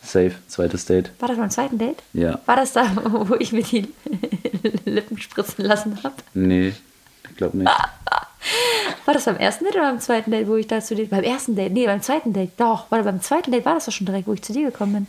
[0.01, 1.11] Safe, zweites Date.
[1.19, 2.01] War das beim zweiten Date?
[2.13, 2.39] Ja.
[2.45, 3.87] War das da, wo ich mir die
[4.85, 6.15] Lippen spritzen lassen habe?
[6.33, 6.73] Nee,
[7.29, 7.71] ich glaube nicht.
[9.05, 11.07] War das beim ersten Date oder beim zweiten Date, wo ich da zu dir...
[11.07, 11.71] Beim ersten Date?
[11.71, 12.51] Nee, beim zweiten Date.
[12.57, 14.93] Doch, warte, beim zweiten Date war das doch schon direkt, wo ich zu dir gekommen
[14.93, 15.07] bin.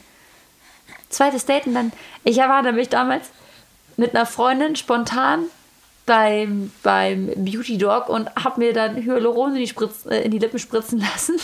[1.09, 1.93] Zweites Date und dann...
[2.23, 3.27] Ich war nämlich damals
[3.97, 5.45] mit einer Freundin spontan
[6.07, 10.39] beim, beim Beauty Dog und habe mir dann Hyaluron in die, Spritz, äh, in die
[10.39, 11.39] Lippen spritzen lassen.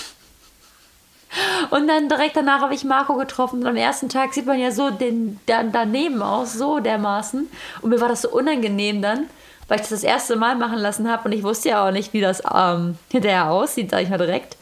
[1.70, 4.72] Und dann direkt danach habe ich Marco getroffen und am ersten Tag sieht man ja
[4.72, 7.48] so den, dann daneben aus, so dermaßen.
[7.82, 9.26] Und mir war das so unangenehm dann,
[9.68, 12.12] weil ich das das erste Mal machen lassen habe und ich wusste ja auch nicht,
[12.12, 14.56] wie das ähm, hinterher aussieht, sag ich mal direkt.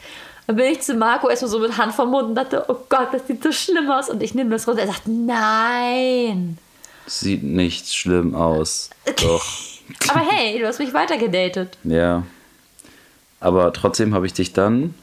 [0.46, 3.08] Dann bin ich zu Marco erstmal so mit Hand vom Mund und dachte, oh Gott,
[3.12, 4.08] das sieht so schlimm aus.
[4.08, 4.80] Und ich nehme das runter.
[4.80, 6.56] Er sagt, nein.
[7.06, 8.88] Sieht nicht schlimm aus.
[9.22, 9.44] Doch.
[10.08, 11.76] Aber hey, du hast mich weitergedatet.
[11.84, 12.22] Ja.
[13.40, 14.94] Aber trotzdem habe ich dich dann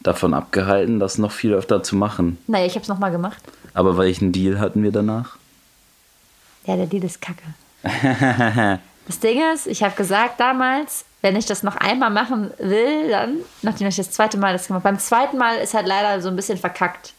[0.00, 2.38] davon abgehalten, das noch viel öfter zu machen.
[2.46, 3.42] Naja, ich habe es nochmal gemacht.
[3.74, 5.36] Aber welchen Deal hatten wir danach?
[6.66, 7.42] Ja, der Deal ist kacke.
[9.08, 13.38] Das Ding ist, ich habe gesagt damals, wenn ich das noch einmal machen will, dann,
[13.62, 16.28] nachdem ich das zweite Mal das gemacht habe, beim zweiten Mal ist halt leider so
[16.28, 17.14] ein bisschen verkackt,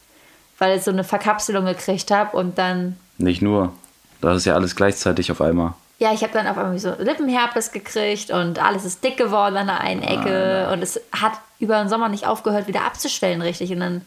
[0.58, 3.72] weil ich so eine Verkapselung gekriegt habe und dann, Nicht nur.
[4.20, 5.74] Das ist ja alles gleichzeitig auf einmal.
[6.00, 9.66] Ja, ich habe dann auf einmal so Lippenherpes gekriegt und alles ist dick geworden an
[9.68, 13.80] der einen Ecke und es hat über den Sommer nicht aufgehört, wieder abzuschwellen richtig und
[13.80, 14.04] dann,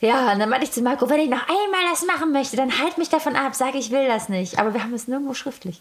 [0.00, 2.78] ja, und dann meinte ich zu Marco, wenn ich noch einmal das machen möchte, dann
[2.78, 5.80] halt mich davon ab, sage ich will das nicht, aber wir haben es nirgendwo schriftlich.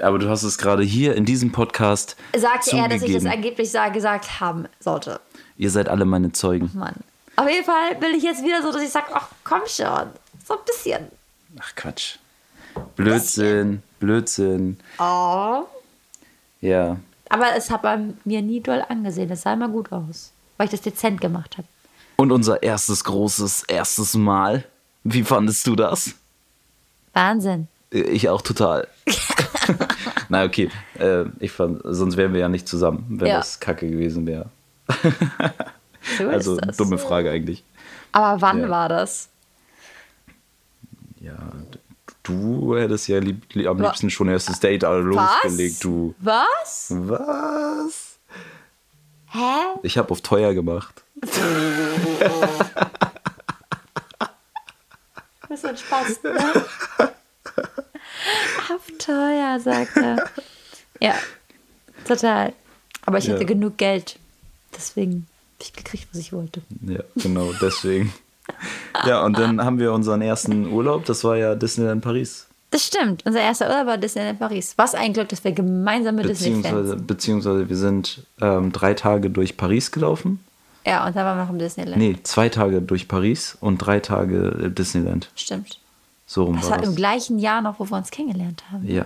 [0.00, 3.26] Aber du hast es gerade hier in diesem Podcast sagte er, dass ich das zugegeben.
[3.26, 5.20] angeblich sa- gesagt haben sollte.
[5.58, 6.70] Ihr seid alle meine Zeugen.
[6.74, 6.94] Mann.
[7.36, 10.10] Auf jeden Fall bin ich jetzt wieder so, dass ich sage, ach komm schon,
[10.46, 11.08] so ein bisschen.
[11.60, 12.16] Ach Quatsch.
[12.96, 14.78] Blödsinn, Blödsinn.
[14.98, 15.62] Oh.
[16.60, 16.96] Ja.
[17.28, 19.30] Aber es hat man mir nie doll angesehen.
[19.30, 21.68] Es sah immer gut aus, weil ich das dezent gemacht habe.
[22.16, 24.64] Und unser erstes großes, erstes Mal.
[25.04, 26.14] Wie fandest du das?
[27.12, 27.68] Wahnsinn.
[27.90, 28.88] Ich auch total.
[30.28, 33.36] Na okay, äh, ich fand, sonst wären wir ja nicht zusammen, wenn Ja.
[33.38, 34.46] das Kacke gewesen wäre.
[36.18, 36.76] So Also ist das.
[36.76, 37.62] dumme Frage eigentlich.
[38.10, 38.68] Aber wann Ja.
[38.68, 39.28] war das?
[41.20, 41.38] Ja,
[42.22, 46.14] du hättest ja lieb, lieb, am liebsten schon erstes Date alle losgelegt, du.
[46.18, 46.88] Was?
[46.90, 48.18] Was?
[49.30, 49.78] Hä?
[49.82, 51.02] Ich habe auf teuer gemacht.
[55.48, 56.64] Bist ein Spaß, ne?
[58.72, 60.28] Auf teuer, sagt er.
[61.00, 61.14] Ja,
[62.06, 62.52] total.
[63.04, 63.34] Aber ich Ja.
[63.34, 64.18] hatte genug Geld.
[64.74, 66.62] Deswegen habe ich gekriegt, was ich wollte.
[66.86, 68.12] Ja, genau, deswegen.
[69.06, 72.46] Ja, und dann haben wir unseren ersten Urlaub, das war ja Disneyland Paris.
[72.70, 73.24] Das stimmt.
[73.26, 74.72] Unser erster Urlaub war Disneyland Paris.
[74.76, 77.06] Was ein Glück, dass wir gemeinsam mit Beziehungsweise, sind.
[77.06, 80.40] beziehungsweise wir sind ähm, drei Tage durch Paris gelaufen.
[80.86, 81.96] Ja, und dann waren wir noch im Disneyland.
[81.98, 85.30] Nee, zwei Tage durch Paris und drei Tage äh, Disneyland.
[85.36, 85.78] Stimmt.
[86.26, 86.96] So rum Das war war im das.
[86.96, 88.88] gleichen Jahr noch, wo wir uns kennengelernt haben.
[88.88, 89.04] Ja.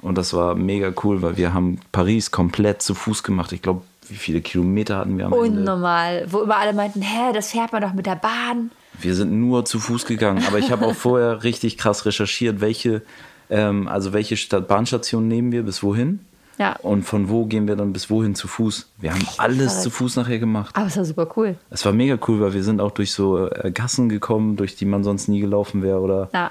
[0.00, 3.50] Und das war mega cool, weil wir haben Paris komplett zu Fuß gemacht.
[3.52, 5.44] Ich glaube, wie viele Kilometer hatten wir am Ende?
[5.60, 6.26] Unnormal.
[6.30, 8.70] Wo immer alle meinten, hä, das fährt man doch mit der Bahn.
[9.00, 13.02] Wir sind nur zu Fuß gegangen, aber ich habe auch vorher richtig krass recherchiert, welche,
[13.50, 16.20] ähm, also welche Stadt Bahnstation nehmen wir, bis wohin.
[16.58, 16.74] Ja.
[16.82, 18.88] Und von wo gehen wir dann bis wohin zu Fuß?
[18.98, 19.82] Wir haben alles verrückt.
[19.82, 20.74] zu Fuß nachher gemacht.
[20.74, 21.54] Aber es war super cool.
[21.70, 24.84] Es war mega cool, weil wir sind auch durch so äh, Gassen gekommen, durch die
[24.84, 26.00] man sonst nie gelaufen wäre.
[26.00, 26.50] Oder Ja.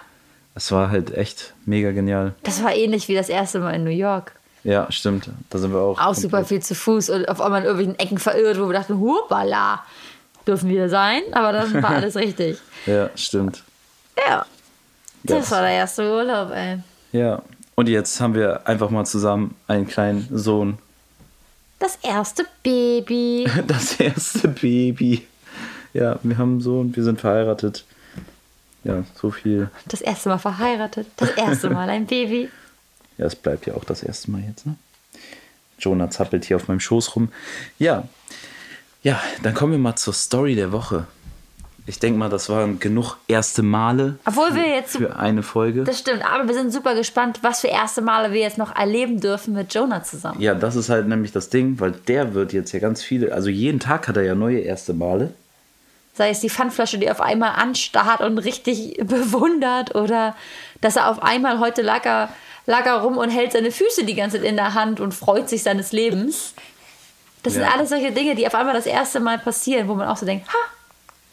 [0.56, 2.36] es war halt echt mega genial.
[2.44, 4.32] Das war ähnlich wie das erste Mal in New York.
[4.68, 5.30] Ja, stimmt.
[5.50, 5.98] Da sind wir auch.
[5.98, 9.00] Auch super viel zu Fuß und auf einmal in irgendwelchen Ecken verirrt, wo wir dachten,
[9.00, 9.82] hupala,
[10.46, 12.58] dürfen wir sein, aber dann war alles richtig.
[12.86, 13.64] Ja, stimmt.
[14.28, 14.46] Ja.
[15.24, 15.52] Das Yes.
[15.52, 16.80] war der erste Urlaub, ey.
[17.14, 17.42] Ja.
[17.76, 20.78] Und jetzt haben wir einfach mal zusammen einen kleinen Sohn.
[21.80, 23.50] Das erste Baby.
[23.68, 25.26] Das erste Baby.
[25.94, 27.86] Ja, wir haben einen Sohn, wir sind verheiratet.
[28.84, 29.70] Ja, so viel.
[29.88, 31.08] Das erste Mal verheiratet.
[31.18, 32.50] Das erste Mal ein Baby.
[33.18, 34.76] Ja, es bleibt ja auch das erste Mal jetzt, ne?
[35.80, 37.30] Jonah zappelt hier auf meinem Schoß rum.
[37.78, 38.08] Ja.
[39.04, 41.06] Ja, dann kommen wir mal zur Story der Woche.
[41.90, 45.86] Ich denke mal, das waren genug erste Male Obwohl wir jetzt für eine Folge.
[45.86, 49.22] Das stimmt, aber wir sind super gespannt, was für erste Male wir jetzt noch erleben
[49.22, 50.42] dürfen mit Jonah zusammen.
[50.42, 53.50] Ja, das ist halt nämlich das Ding, weil der wird jetzt ja ganz viele, also
[53.50, 55.34] jeden Tag hat er ja neue erste Male.
[56.14, 60.36] Sei es die Pfandflasche, die auf einmal anstarrt und richtig bewundert oder
[60.82, 62.30] dass er auf einmal heute lag er,
[62.68, 65.50] lag er rum und hält seine Füße die ganze Zeit in der Hand und freut
[65.50, 66.54] sich seines Lebens.
[67.44, 67.70] Das sind Ja.
[67.74, 70.48] alles solche Dinge, die auf einmal das erste Mal passieren, wo man auch so denkt,
[70.50, 70.58] ha,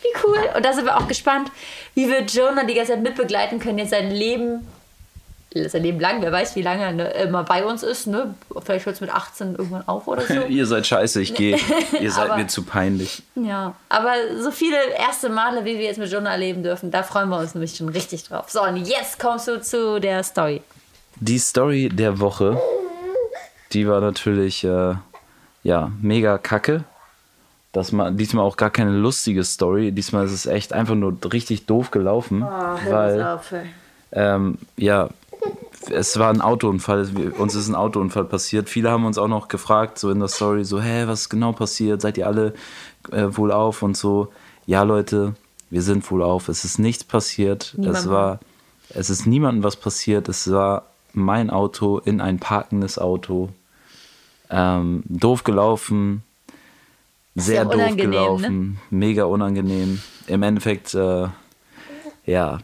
[0.02, 0.38] wie cool.
[0.56, 1.50] Und da sind wir auch gespannt,
[1.94, 4.66] wie wir Jonah die ganze Zeit mitbegleiten können, jetzt sein Leben,
[5.54, 8.06] sein Leben lang, wer weiß, wie lange er ne, immer bei uns ist.
[8.06, 8.34] Ne?
[8.64, 10.34] Vielleicht hört es mit 18 irgendwann auf oder so.
[10.48, 11.58] Ihr seid scheiße, ich gehe.
[12.00, 13.22] Ihr seid Aber- mir zu peinlich.
[13.36, 17.28] Ja, aber so viele erste Male, wie wir jetzt mit Jonah erleben dürfen, da freuen
[17.28, 18.50] wir uns nämlich schon richtig drauf.
[18.50, 20.60] So, und jetzt kommst du zu der Story.
[21.16, 22.60] Die Story der Woche,
[23.72, 24.94] die war natürlich äh,
[25.62, 26.84] ja mega kacke.
[27.72, 29.90] Das mal, diesmal auch gar keine lustige Story.
[29.90, 33.40] Diesmal ist es echt einfach nur richtig doof gelaufen, weil
[34.12, 35.08] ähm, ja
[35.90, 37.08] es war ein Autounfall.
[37.36, 38.68] Uns ist ein Autounfall passiert.
[38.68, 41.52] Viele haben uns auch noch gefragt so in der Story so, hä, was ist genau
[41.52, 42.00] passiert?
[42.00, 42.54] Seid ihr alle
[43.10, 44.32] äh, wohl auf und so?
[44.66, 45.34] Ja, Leute,
[45.70, 46.48] wir sind wohl auf.
[46.48, 47.74] Es ist nichts passiert.
[47.74, 48.10] Es Niemandem.
[48.10, 48.40] war
[48.90, 50.28] es ist niemandem was passiert.
[50.28, 50.84] Es war
[51.16, 53.50] mein Auto in ein parkendes Auto.
[54.50, 56.22] Ähm, doof gelaufen.
[57.34, 57.96] Sehr ja doof ne?
[57.96, 58.78] gelaufen.
[58.90, 60.00] Mega unangenehm.
[60.26, 61.28] Im Endeffekt, äh,
[62.26, 62.58] ja,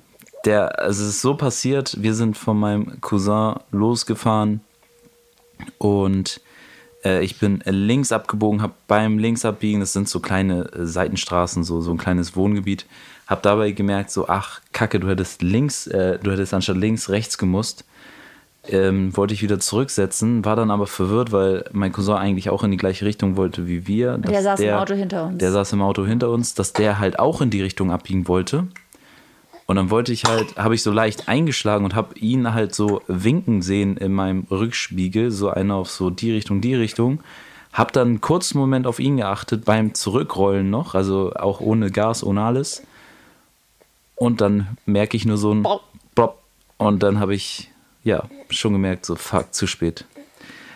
[0.44, 4.60] der, also es ist so passiert, wir sind von meinem Cousin losgefahren
[5.78, 6.40] und
[7.04, 11.80] äh, ich bin links abgebogen, habe beim Linksabbiegen, das sind so kleine äh, Seitenstraßen, so,
[11.80, 12.86] so ein kleines Wohngebiet,
[13.26, 17.38] habe dabei gemerkt, so, ach, kacke, du hättest links, äh, du hättest anstatt links rechts
[17.38, 17.84] gemusst.
[18.68, 22.70] Ähm, wollte ich wieder zurücksetzen, war dann aber verwirrt, weil mein Cousin eigentlich auch in
[22.70, 24.18] die gleiche Richtung wollte wie wir.
[24.18, 25.38] Der saß im Auto hinter uns.
[25.38, 28.68] Der saß im Auto hinter uns, dass der halt auch in die Richtung abbiegen wollte.
[29.70, 33.02] Und dann wollte ich halt, habe ich so leicht eingeschlagen und habe ihn halt so
[33.06, 37.20] winken sehen in meinem Rückspiegel, so einer auf so die Richtung, die Richtung.
[37.72, 42.24] Hab dann einen kurzen Moment auf ihn geachtet beim Zurückrollen noch, also auch ohne Gas,
[42.24, 42.82] ohne alles.
[44.16, 45.84] Und dann merke ich nur so ein Bop.
[46.16, 46.42] Bop.
[46.76, 47.70] Und dann habe ich,
[48.02, 50.04] ja, schon gemerkt, so fuck, zu spät.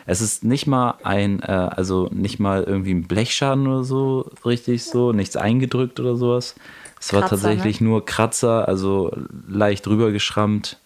[0.07, 4.85] Es ist nicht mal ein, äh, also nicht mal irgendwie ein Blechschaden oder so, richtig
[4.85, 6.55] so, nichts eingedrückt oder sowas.
[7.01, 9.12] Es war Kratzer, tatsächlich nur Kratzer, also
[9.49, 10.79] leicht rübergeschrammt.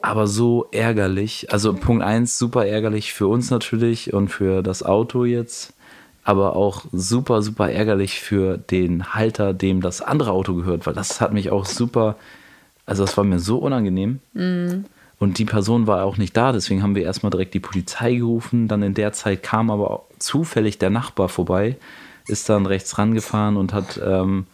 [0.00, 1.52] Aber so ärgerlich.
[1.52, 5.74] Also Punkt 1, super ärgerlich für uns natürlich und für das Auto jetzt.
[6.22, 11.20] Aber auch super, super ärgerlich für den Halter, dem das andere Auto gehört, weil das
[11.20, 12.16] hat mich auch super,
[12.86, 14.20] also das war mir so unangenehm.
[15.18, 18.68] Und die Person war auch nicht da, deswegen haben wir erstmal direkt die Polizei gerufen.
[18.68, 21.76] Dann in der Zeit kam aber zufällig der Nachbar vorbei,
[22.28, 24.46] ist dann rechts rangefahren und hat ähm,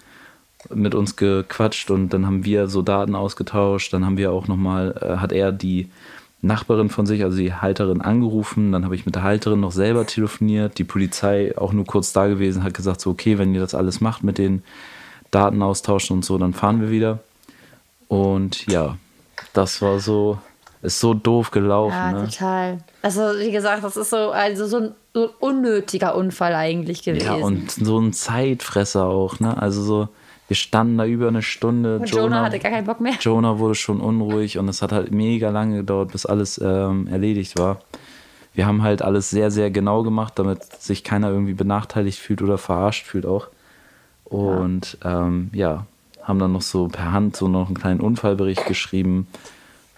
[0.72, 3.92] mit uns gequatscht und dann haben wir so Daten ausgetauscht.
[3.92, 5.90] Dann haben wir auch nochmal, äh, hat er die
[6.40, 8.72] Nachbarin von sich, also die Halterin, angerufen.
[8.72, 10.78] Dann habe ich mit der Halterin noch selber telefoniert.
[10.78, 14.00] Die Polizei auch nur kurz da gewesen, hat gesagt, so, okay, wenn ihr das alles
[14.00, 14.62] macht mit den
[15.30, 17.20] Daten austauschen und so, dann fahren wir wieder.
[18.08, 18.96] Und ja,
[19.52, 20.38] das war so,
[20.84, 21.94] ist so doof gelaufen.
[21.94, 22.24] Ja, ne?
[22.28, 22.78] total.
[23.02, 27.26] Also, wie gesagt, das ist so, also so, ein, so ein unnötiger Unfall eigentlich gewesen.
[27.26, 29.60] Ja, und so ein Zeitfresser auch, ne?
[29.60, 30.08] Also so,
[30.48, 31.98] wir standen da über eine Stunde.
[31.98, 33.14] Und Jonah hatte gar keinen Bock mehr.
[33.20, 37.58] Jonah wurde schon unruhig und es hat halt mega lange gedauert, bis alles ähm, erledigt
[37.58, 37.80] war.
[38.52, 42.58] Wir haben halt alles sehr, sehr genau gemacht, damit sich keiner irgendwie benachteiligt fühlt oder
[42.58, 43.48] verarscht fühlt auch.
[44.24, 45.86] Und ja, ähm, ja
[46.24, 49.26] haben dann noch so per Hand so noch einen kleinen Unfallbericht geschrieben.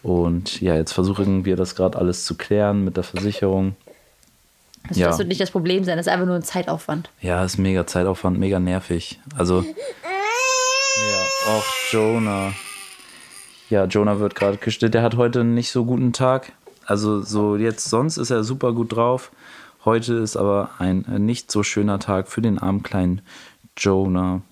[0.07, 3.75] Und ja, jetzt versuchen wir das gerade alles zu klären mit der Versicherung.
[4.87, 5.09] Also Ja.
[5.09, 7.11] Das wird nicht das Problem sein, das ist einfach nur ein Zeitaufwand.
[7.21, 9.19] Ja, ist mega Zeitaufwand, mega nervig.
[9.37, 9.63] Also.
[9.63, 12.53] Ja, auch Jonah.
[13.69, 14.95] Ja, Jonah wird gerade gestillt.
[14.95, 16.53] Der hat heute nicht so guten Tag.
[16.85, 19.33] Also, so jetzt, sonst ist er super gut drauf.
[19.85, 23.23] Heute ist aber ein nicht so schöner Tag für den armen kleinen
[23.77, 24.43] Jonah.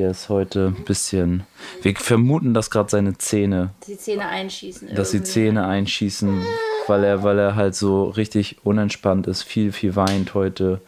[0.00, 1.42] Der ist heute ein bisschen.
[1.82, 4.94] Wir vermuten, dass gerade seine Zähne Die Zähne einschießen.
[4.94, 6.42] dass die Zähne einschießen,
[6.86, 10.80] weil er, weil er halt so richtig unentspannt ist, viel, viel weint heute.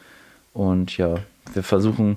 [0.54, 1.16] Und ja,
[1.52, 2.16] wir versuchen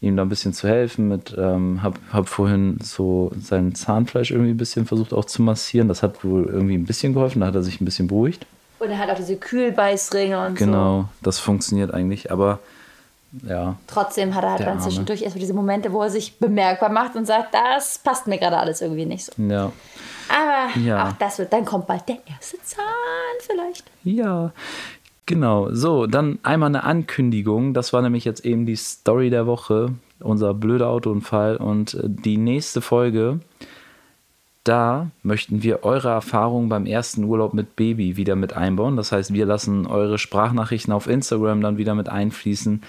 [0.00, 1.06] ihm da ein bisschen zu helfen.
[1.06, 5.86] Mit, ähm, hab, hab vorhin so sein Zahnfleisch irgendwie ein bisschen versucht auch zu massieren.
[5.86, 8.46] Das hat wohl irgendwie ein bisschen geholfen, da hat er sich ein bisschen beruhigt.
[8.80, 10.64] Und er hat auch diese Kühlbeißringe und so.
[10.64, 12.58] Genau, das funktioniert eigentlich, aber
[13.46, 17.16] ja, Trotzdem hat er halt dann zwischendurch erstmal diese Momente, wo er sich bemerkbar macht
[17.16, 19.32] und sagt, das passt mir gerade alles irgendwie nicht so.
[19.42, 19.72] ja.
[20.28, 21.08] Aber Ja.
[21.08, 22.84] auch das wird, dann kommt bald der erste Zahn
[23.40, 23.84] vielleicht.
[24.04, 24.52] Ja,
[25.26, 25.72] genau.
[25.72, 27.74] So, dann einmal eine Ankündigung.
[27.74, 31.56] Das war nämlich jetzt eben die Story der Woche, unser blöder Autounfall.
[31.56, 33.40] Und äh, die nächste Folge,
[34.64, 38.96] da möchten wir eure Erfahrungen beim ersten Urlaub mit Baby wieder mit einbauen.
[38.96, 42.82] Das heißt, wir lassen eure Sprachnachrichten auf Instagram dann wieder mit einfließen.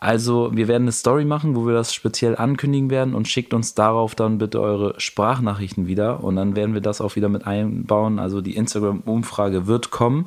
[0.00, 3.74] Also, wir werden eine Story machen, wo wir das speziell ankündigen werden und schickt uns
[3.74, 8.18] darauf dann bitte eure Sprachnachrichten wieder und dann werden wir das auch wieder mit einbauen.
[8.18, 10.24] Also, die Instagram-Umfrage wird kommen.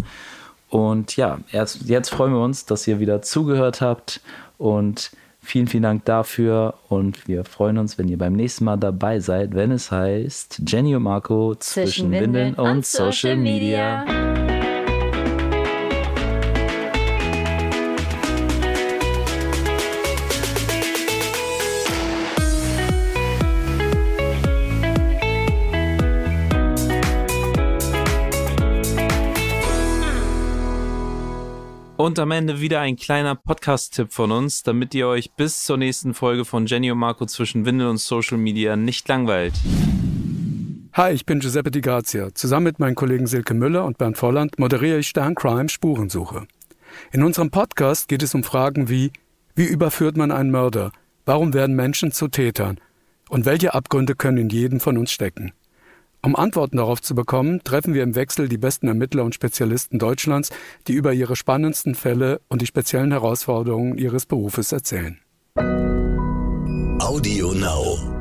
[0.69, 4.21] Und ja, erst jetzt freuen wir uns, dass ihr wieder zugehört habt
[4.57, 9.19] und vielen, vielen Dank dafür und wir freuen uns, wenn ihr beim nächsten Mal dabei
[9.19, 14.32] seid, wenn es heißt Jenny und Marco zwischen, Windeln und, Social Media.
[32.04, 36.14] Und am Ende wieder ein kleiner Podcast-Tipp von uns, damit ihr euch bis zur nächsten
[36.14, 39.54] Folge von Jenny und Marco zwischen Windel und Social Media nicht langweilt.
[40.91, 42.36] Hi, ich bin Giuseppe Di Grazia.
[42.36, 46.45] Zusammen mit meinen Kollegen Silke Müller und Bernd Volland moderiere ich Stern Crime Spurensuche.
[47.14, 49.14] In unserem Podcast geht es um Fragen wie,
[49.56, 50.91] wie überführt man einen Mörder?
[51.26, 52.82] Warum werden Menschen zu Tätern?
[53.30, 55.54] Und welche Abgründe können in jedem von uns stecken?
[56.26, 60.51] Um Antworten darauf zu bekommen, treffen wir im Wechsel die besten Ermittler und Spezialisten Deutschlands,
[60.88, 65.19] die über ihre spannendsten Fälle und die speziellen Herausforderungen ihres Berufes erzählen.
[66.99, 68.12] Audio Now.